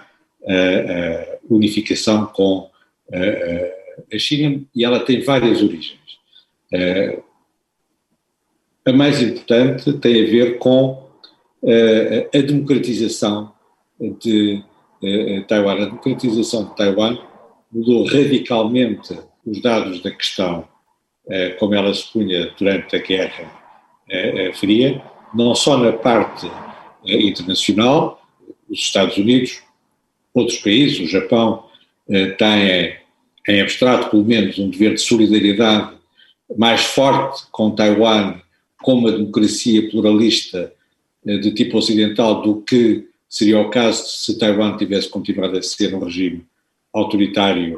unificação 1.49 2.25
com 2.27 2.69
a 4.13 4.17
China, 4.17 4.61
e 4.75 4.83
ela 4.83 4.99
tem 5.01 5.21
várias 5.21 5.61
origens. 5.61 5.99
A 8.83 8.91
mais 8.91 9.21
importante 9.21 9.93
tem 9.93 10.23
a 10.23 10.25
ver 10.25 10.57
com 10.57 11.07
uh, 11.61 12.29
a 12.33 12.41
democratização 12.41 13.53
de 14.19 14.63
uh, 15.03 15.43
Taiwan. 15.47 15.73
A 15.73 15.85
democratização 15.85 16.65
de 16.65 16.75
Taiwan 16.75 17.19
mudou 17.71 18.05
radicalmente 18.05 19.19
os 19.45 19.61
dados 19.61 20.01
da 20.01 20.09
questão 20.09 20.67
uh, 21.25 21.59
como 21.59 21.75
ela 21.75 21.93
se 21.93 22.11
punha 22.11 22.51
durante 22.57 22.95
a 22.95 22.99
Guerra 22.99 23.61
Fria, 24.55 25.01
não 25.33 25.55
só 25.55 25.77
na 25.77 25.93
parte 25.93 26.45
internacional, 27.05 28.21
os 28.69 28.79
Estados 28.79 29.15
Unidos, 29.15 29.63
outros 30.33 30.57
países, 30.57 30.99
o 30.99 31.07
Japão, 31.07 31.65
têm, 32.37 32.95
em 33.47 33.61
abstrato 33.61 34.09
pelo 34.09 34.25
menos, 34.25 34.57
um 34.59 34.69
dever 34.69 34.95
de 34.95 35.01
solidariedade 35.01 35.93
mais 36.57 36.81
forte 36.81 37.43
com 37.51 37.71
Taiwan 37.71 38.39
como 38.81 39.07
uma 39.07 39.11
democracia 39.11 39.89
pluralista 39.89 40.73
eh, 41.25 41.37
de 41.37 41.51
tipo 41.53 41.77
ocidental 41.77 42.41
do 42.41 42.61
que 42.61 43.07
seria 43.29 43.59
o 43.59 43.69
caso 43.69 44.05
se 44.05 44.37
Taiwan 44.37 44.75
tivesse 44.77 45.09
continuado 45.09 45.57
a 45.57 45.61
ser 45.61 45.93
um 45.93 45.99
regime 45.99 46.43
autoritário 46.93 47.77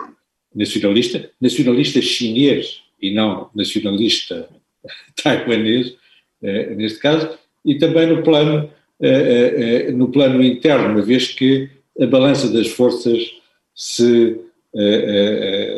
nacionalista, 0.56 1.30
nacionalista 1.40 2.02
chinês 2.02 2.82
e 3.02 3.14
não 3.14 3.50
nacionalista 3.54 4.50
taiwanês, 5.22 5.96
eh, 6.42 6.74
neste 6.76 7.00
caso, 7.00 7.30
e 7.66 7.76
também 7.78 8.08
no 8.08 8.24
plano, 8.24 8.70
eh, 9.02 9.92
no 9.92 10.10
plano 10.10 10.44
interno, 10.44 10.90
uma 10.90 11.02
vez 11.02 11.28
que 11.28 11.70
a 12.00 12.06
balança 12.08 12.52
das 12.52 12.68
forças 12.68 13.32
se, 13.76 14.40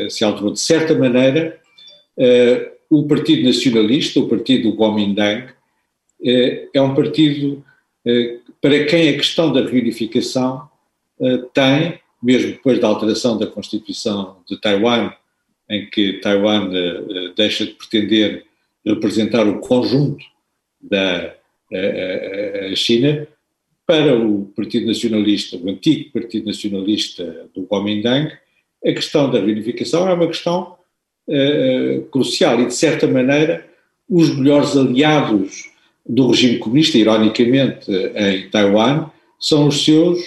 se 0.09 0.23
alterou. 0.23 0.51
De 0.51 0.59
certa 0.59 0.93
maneira, 0.93 1.59
o 2.89 3.07
Partido 3.07 3.43
Nacionalista, 3.43 4.19
o 4.19 4.27
Partido 4.27 4.75
Kuomintang, 4.75 5.49
é 6.73 6.81
um 6.81 6.95
partido 6.95 7.63
para 8.61 8.85
quem 8.85 9.09
a 9.09 9.13
questão 9.13 9.51
da 9.51 9.61
reunificação 9.61 10.69
tem, 11.53 11.99
mesmo 12.21 12.51
depois 12.51 12.79
da 12.79 12.87
alteração 12.87 13.37
da 13.37 13.47
Constituição 13.47 14.37
de 14.47 14.59
Taiwan, 14.59 15.11
em 15.69 15.89
que 15.89 16.13
Taiwan 16.13 16.69
deixa 17.35 17.65
de 17.65 17.73
pretender 17.73 18.45
representar 18.85 19.47
o 19.47 19.59
conjunto 19.59 20.23
da 20.79 21.35
China, 22.75 23.27
para 23.85 24.17
o 24.17 24.45
Partido 24.55 24.87
Nacionalista, 24.87 25.57
o 25.57 25.69
antigo 25.69 26.11
Partido 26.11 26.47
Nacionalista 26.47 27.47
do 27.53 27.63
Kuomintang, 27.63 28.31
a 28.83 28.91
questão 28.91 29.29
da 29.29 29.39
reunificação 29.39 30.07
é 30.07 30.13
uma 30.13 30.27
questão 30.27 30.75
uh, 31.27 32.01
crucial 32.11 32.61
e, 32.61 32.65
de 32.65 32.73
certa 32.73 33.07
maneira, 33.07 33.65
os 34.09 34.35
melhores 34.35 34.75
aliados 34.75 35.69
do 36.07 36.27
regime 36.27 36.59
comunista, 36.59 36.97
ironicamente, 36.97 37.91
em 37.91 38.47
Taiwan, 38.49 39.09
são 39.39 39.67
os 39.67 39.83
seus 39.83 40.19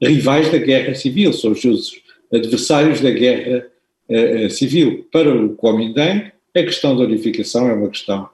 rivais 0.00 0.50
da 0.50 0.58
guerra 0.58 0.94
civil, 0.94 1.32
são 1.32 1.52
os 1.52 1.60
seus 1.60 1.92
adversários 2.32 3.00
da 3.00 3.10
guerra 3.10 3.66
uh, 4.08 4.50
civil. 4.50 5.06
Para 5.12 5.32
o 5.32 5.54
Kuomintang, 5.54 6.32
a 6.56 6.62
questão 6.62 6.96
da 6.96 7.04
unificação 7.04 7.68
é 7.68 7.72
uma 7.72 7.88
questão 7.88 8.28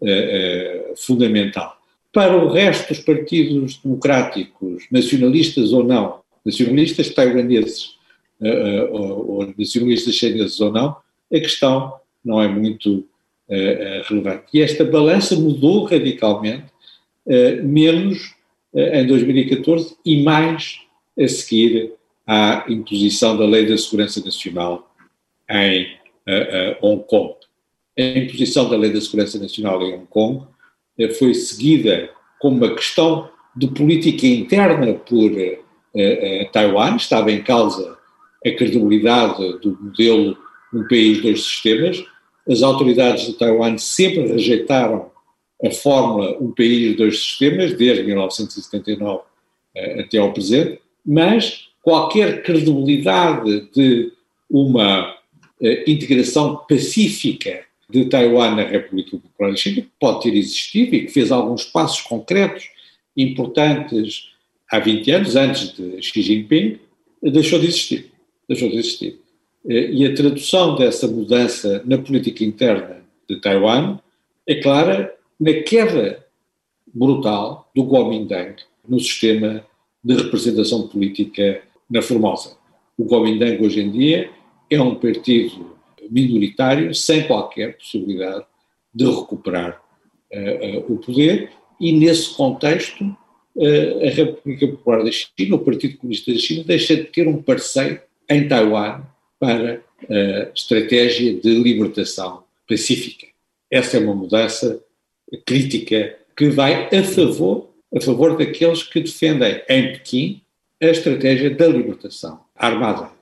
uh, 0.00 0.96
fundamental. 0.96 1.75
Para 2.16 2.34
o 2.34 2.48
resto 2.48 2.88
dos 2.88 3.04
partidos 3.04 3.76
democráticos, 3.76 4.86
nacionalistas 4.90 5.74
ou 5.74 5.84
não, 5.84 6.20
nacionalistas 6.42 7.10
taiwaneses 7.10 7.98
uh, 8.40 8.90
ou, 8.90 9.30
ou, 9.32 9.54
nacionalistas 9.58 10.14
chineses 10.14 10.58
ou 10.58 10.72
não, 10.72 10.96
a 11.30 11.38
questão 11.38 11.92
não 12.24 12.40
é 12.40 12.48
muito 12.48 13.00
uh, 13.50 14.02
relevante. 14.08 14.44
E 14.54 14.62
esta 14.62 14.82
balança 14.82 15.36
mudou 15.36 15.84
radicalmente, 15.84 16.64
menos 17.62 18.34
em 18.72 19.06
2014 19.06 19.96
e 20.02 20.22
mais 20.22 20.78
a 21.20 21.28
seguir 21.28 21.92
à 22.26 22.64
imposição 22.66 23.36
da 23.36 23.44
Lei 23.44 23.66
da 23.66 23.76
Segurança 23.76 24.24
Nacional 24.24 24.90
em 25.50 25.88
Hong 26.80 27.04
Kong. 27.06 27.34
A 27.98 28.02
imposição 28.02 28.70
da 28.70 28.76
Lei 28.76 28.90
da 28.90 29.02
Segurança 29.02 29.38
Nacional 29.38 29.82
em 29.82 29.92
Hong 29.92 30.06
Kong 30.06 30.44
eh, 30.44 30.55
foi 31.18 31.34
seguida 31.34 32.10
como 32.38 32.56
uma 32.56 32.74
questão 32.74 33.28
de 33.54 33.68
política 33.68 34.26
interna 34.26 34.94
por 34.94 35.32
eh, 35.32 35.58
eh, 35.94 36.48
Taiwan, 36.52 36.96
estava 36.96 37.30
em 37.32 37.42
causa 37.42 37.96
a 38.44 38.50
credibilidade 38.50 39.58
do 39.60 39.78
modelo 39.80 40.36
um 40.72 40.86
país, 40.86 41.22
dois 41.22 41.42
sistemas. 41.42 42.04
As 42.48 42.62
autoridades 42.62 43.26
de 43.26 43.32
Taiwan 43.34 43.78
sempre 43.78 44.26
rejeitaram 44.26 45.10
a 45.64 45.70
fórmula 45.70 46.36
um 46.38 46.52
país, 46.52 46.96
dois 46.96 47.18
sistemas, 47.18 47.72
desde 47.74 48.02
1979 48.02 49.22
até 49.98 50.18
ao 50.18 50.32
presente, 50.32 50.80
mas 51.04 51.68
qualquer 51.82 52.42
credibilidade 52.42 53.68
de 53.74 54.12
uma 54.50 55.14
integração 55.86 56.56
pacífica 56.68 57.65
de 57.88 58.04
Taiwan 58.06 58.56
na 58.56 58.62
República 58.62 59.16
Popular 59.16 59.50
da 59.50 59.56
China, 59.56 59.82
que 59.82 59.88
pode 59.98 60.22
ter 60.22 60.34
existido 60.34 60.94
e 60.94 61.06
que 61.06 61.12
fez 61.12 61.30
alguns 61.30 61.64
passos 61.64 62.00
concretos 62.02 62.68
importantes 63.16 64.30
há 64.70 64.78
20 64.78 65.10
anos, 65.12 65.36
antes 65.36 65.72
de 65.72 66.02
Xi 66.02 66.22
Jinping, 66.22 66.78
deixou 67.22 67.58
de 67.58 67.66
existir. 67.66 68.10
Deixou 68.48 68.68
de 68.68 68.76
existir. 68.76 69.18
Eh, 69.68 69.90
e 69.92 70.06
a 70.06 70.14
tradução 70.14 70.76
dessa 70.76 71.06
mudança 71.06 71.82
na 71.84 71.98
política 71.98 72.44
interna 72.44 73.02
de 73.28 73.40
Taiwan 73.40 73.98
é 74.46 74.56
clara 74.56 75.14
na 75.38 75.52
queda 75.54 76.24
brutal 76.92 77.70
do 77.74 77.86
Kuomintang 77.86 78.56
no 78.88 78.98
sistema 79.00 79.64
de 80.02 80.14
representação 80.14 80.86
política 80.88 81.62
na 81.90 82.00
Formosa. 82.00 82.56
O 82.96 83.04
Kuomintang 83.04 83.64
hoje 83.64 83.80
em 83.80 83.90
dia 83.90 84.30
é 84.70 84.80
um 84.80 84.94
partido 84.94 85.75
minoritário, 86.10 86.94
sem 86.94 87.26
qualquer 87.26 87.76
possibilidade 87.76 88.44
de 88.94 89.04
recuperar 89.04 89.80
uh, 90.32 90.78
uh, 90.78 90.92
o 90.92 90.98
poder, 90.98 91.50
e 91.80 91.92
nesse 91.92 92.34
contexto 92.34 93.02
uh, 93.04 94.06
a 94.06 94.10
República 94.10 94.68
Popular 94.68 95.04
da 95.04 95.10
China, 95.10 95.56
o 95.56 95.58
Partido 95.58 95.98
Comunista 95.98 96.32
da 96.32 96.38
China, 96.38 96.64
deixa 96.64 96.96
de 96.96 97.04
ter 97.04 97.28
um 97.28 97.42
parceiro 97.42 98.00
em 98.28 98.48
Taiwan 98.48 99.02
para 99.38 99.82
a 100.10 100.50
estratégia 100.54 101.34
de 101.34 101.54
libertação 101.62 102.44
pacífica. 102.68 103.26
Essa 103.70 103.96
é 103.96 104.00
uma 104.00 104.14
mudança 104.14 104.82
crítica 105.44 106.16
que 106.36 106.48
vai 106.48 106.88
a 106.94 107.02
favor, 107.02 107.70
a 107.94 108.00
favor 108.00 108.36
daqueles 108.36 108.82
que 108.82 109.00
defendem 109.00 109.62
em 109.68 109.92
Pequim 109.92 110.42
a 110.82 110.86
estratégia 110.86 111.50
da 111.50 111.66
libertação 111.66 112.40
armada 112.54 113.15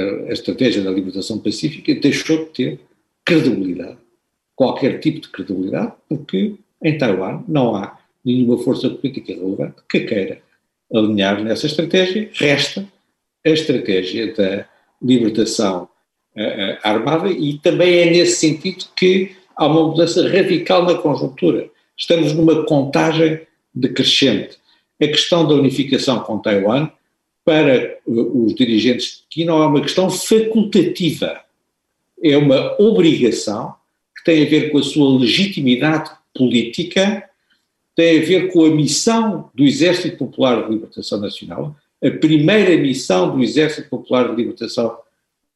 a 0.00 0.32
estratégia 0.32 0.82
da 0.82 0.90
libertação 0.90 1.38
pacífica 1.38 1.94
deixou 1.94 2.38
de 2.38 2.50
ter 2.50 2.80
credibilidade, 3.24 3.98
qualquer 4.54 5.00
tipo 5.00 5.20
de 5.20 5.28
credibilidade, 5.28 5.92
porque 6.08 6.54
em 6.82 6.96
Taiwan 6.96 7.42
não 7.46 7.74
há 7.74 7.98
nenhuma 8.24 8.58
força 8.58 8.88
política 8.88 9.32
relevante 9.32 9.76
que 9.88 10.00
queira 10.00 10.40
alinhar 10.92 11.42
nessa 11.42 11.66
estratégia, 11.66 12.30
resta 12.34 12.86
a 13.44 13.50
estratégia 13.50 14.34
da 14.34 14.66
libertação 15.02 15.88
uh, 16.36 16.78
armada 16.82 17.28
e 17.28 17.58
também 17.58 17.98
é 17.98 18.10
nesse 18.10 18.36
sentido 18.36 18.86
que 18.96 19.32
há 19.56 19.66
uma 19.66 19.88
mudança 19.88 20.28
radical 20.28 20.84
na 20.84 20.94
conjuntura. 20.94 21.68
Estamos 21.96 22.32
numa 22.32 22.64
contagem 22.64 23.40
decrescente. 23.74 24.56
A 25.00 25.06
questão 25.06 25.46
da 25.46 25.54
unificação 25.54 26.20
com 26.20 26.38
Taiwan 26.38 26.88
para 27.48 27.96
os 28.04 28.54
dirigentes 28.54 29.24
de 29.30 29.42
não 29.46 29.62
é 29.62 29.66
uma 29.66 29.80
questão 29.80 30.10
facultativa, 30.10 31.40
é 32.22 32.36
uma 32.36 32.76
obrigação 32.78 33.74
que 34.14 34.22
tem 34.22 34.44
a 34.44 34.50
ver 34.50 34.70
com 34.70 34.76
a 34.76 34.82
sua 34.82 35.18
legitimidade 35.18 36.10
política, 36.34 37.26
tem 37.96 38.18
a 38.18 38.22
ver 38.22 38.52
com 38.52 38.66
a 38.66 38.70
missão 38.70 39.50
do 39.54 39.64
Exército 39.64 40.18
Popular 40.18 40.66
de 40.66 40.74
Libertação 40.74 41.18
Nacional, 41.20 41.74
a 42.04 42.10
primeira 42.10 42.76
missão 42.76 43.34
do 43.34 43.42
Exército 43.42 43.88
Popular 43.88 44.28
de 44.28 44.36
Libertação 44.36 44.98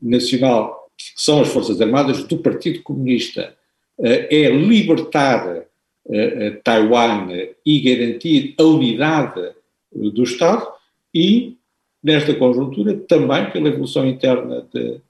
Nacional, 0.01 0.89
que 0.97 1.13
são 1.15 1.43
as 1.43 1.49
Forças 1.49 1.79
Armadas 1.79 2.25
do 2.25 2.39
Partido 2.39 2.83
Comunista, 2.83 3.55
eh, 4.03 4.45
é 4.45 4.49
libertar 4.49 5.47
eh, 5.57 5.67
eh, 6.09 6.51
Taiwan 6.65 7.29
e 7.67 7.81
garantir 7.81 8.55
a 8.59 8.63
unidade 8.63 9.53
do 9.95 10.23
Estado 10.23 10.67
e 11.15 11.59
nesta 12.03 12.35
conjuntura, 12.35 12.95
também 13.09 13.51
pela 13.51 13.69
evolução 13.69 14.07
interna 14.07 14.67
de, 14.73 15.01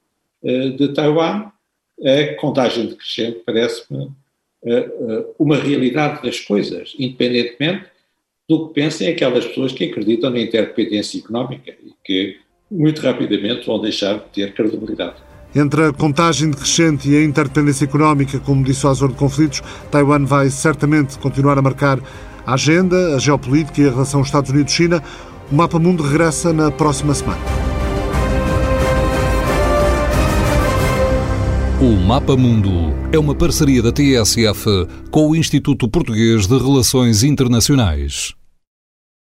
eh, 0.43 0.69
de 0.69 0.89
Taiwan, 0.89 1.51
a 2.03 2.35
contagem 2.39 2.87
decrescente 2.87 3.41
parece-me 3.45 4.11
eh, 4.65 4.89
eh, 4.99 5.25
uma 5.39 5.57
realidade 5.57 6.21
das 6.23 6.39
coisas, 6.39 6.95
independentemente 6.97 7.85
do 8.47 8.67
que 8.67 8.73
pensem 8.73 9.07
aquelas 9.07 9.45
pessoas 9.45 9.71
que 9.71 9.85
acreditam 9.85 10.29
na 10.29 10.39
interdependência 10.39 11.19
económica 11.19 11.71
e 11.71 11.93
que 12.03 12.37
muito 12.69 13.01
rapidamente 13.01 13.65
vão 13.65 13.79
deixar 13.79 14.15
de 14.15 14.25
ter 14.33 14.53
credibilidade. 14.53 15.15
Entre 15.55 15.85
a 15.85 15.93
contagem 15.93 16.49
decrescente 16.49 17.09
e 17.09 17.15
a 17.15 17.23
interdependência 17.23 17.85
económica, 17.85 18.39
como 18.39 18.65
Azor 18.67 19.09
de 19.09 19.15
Conflitos, 19.15 19.61
Taiwan 19.91 20.25
vai 20.25 20.49
certamente 20.49 21.17
continuar 21.19 21.57
a 21.57 21.61
marcar 21.61 21.99
a 22.45 22.55
agenda, 22.55 23.15
a 23.15 23.19
geopolítica 23.19 23.81
e 23.81 23.87
a 23.87 23.91
relação 23.91 24.21
Estados 24.21 24.49
Unidos-China. 24.49 25.01
O 25.53 25.55
Mapa 25.55 25.77
Mundo 25.77 26.01
regressa 26.01 26.51
na 26.51 26.71
próxima 26.71 27.13
semana. 27.13 27.39
O 31.79 31.95
Mapa 31.95 32.35
Mundo 32.35 32.71
é 33.11 33.19
uma 33.19 33.35
parceria 33.35 33.79
da 33.79 33.91
TSF 33.91 34.65
com 35.11 35.29
o 35.29 35.35
Instituto 35.35 35.87
Português 35.87 36.47
de 36.47 36.57
Relações 36.57 37.21
Internacionais. 37.21 38.33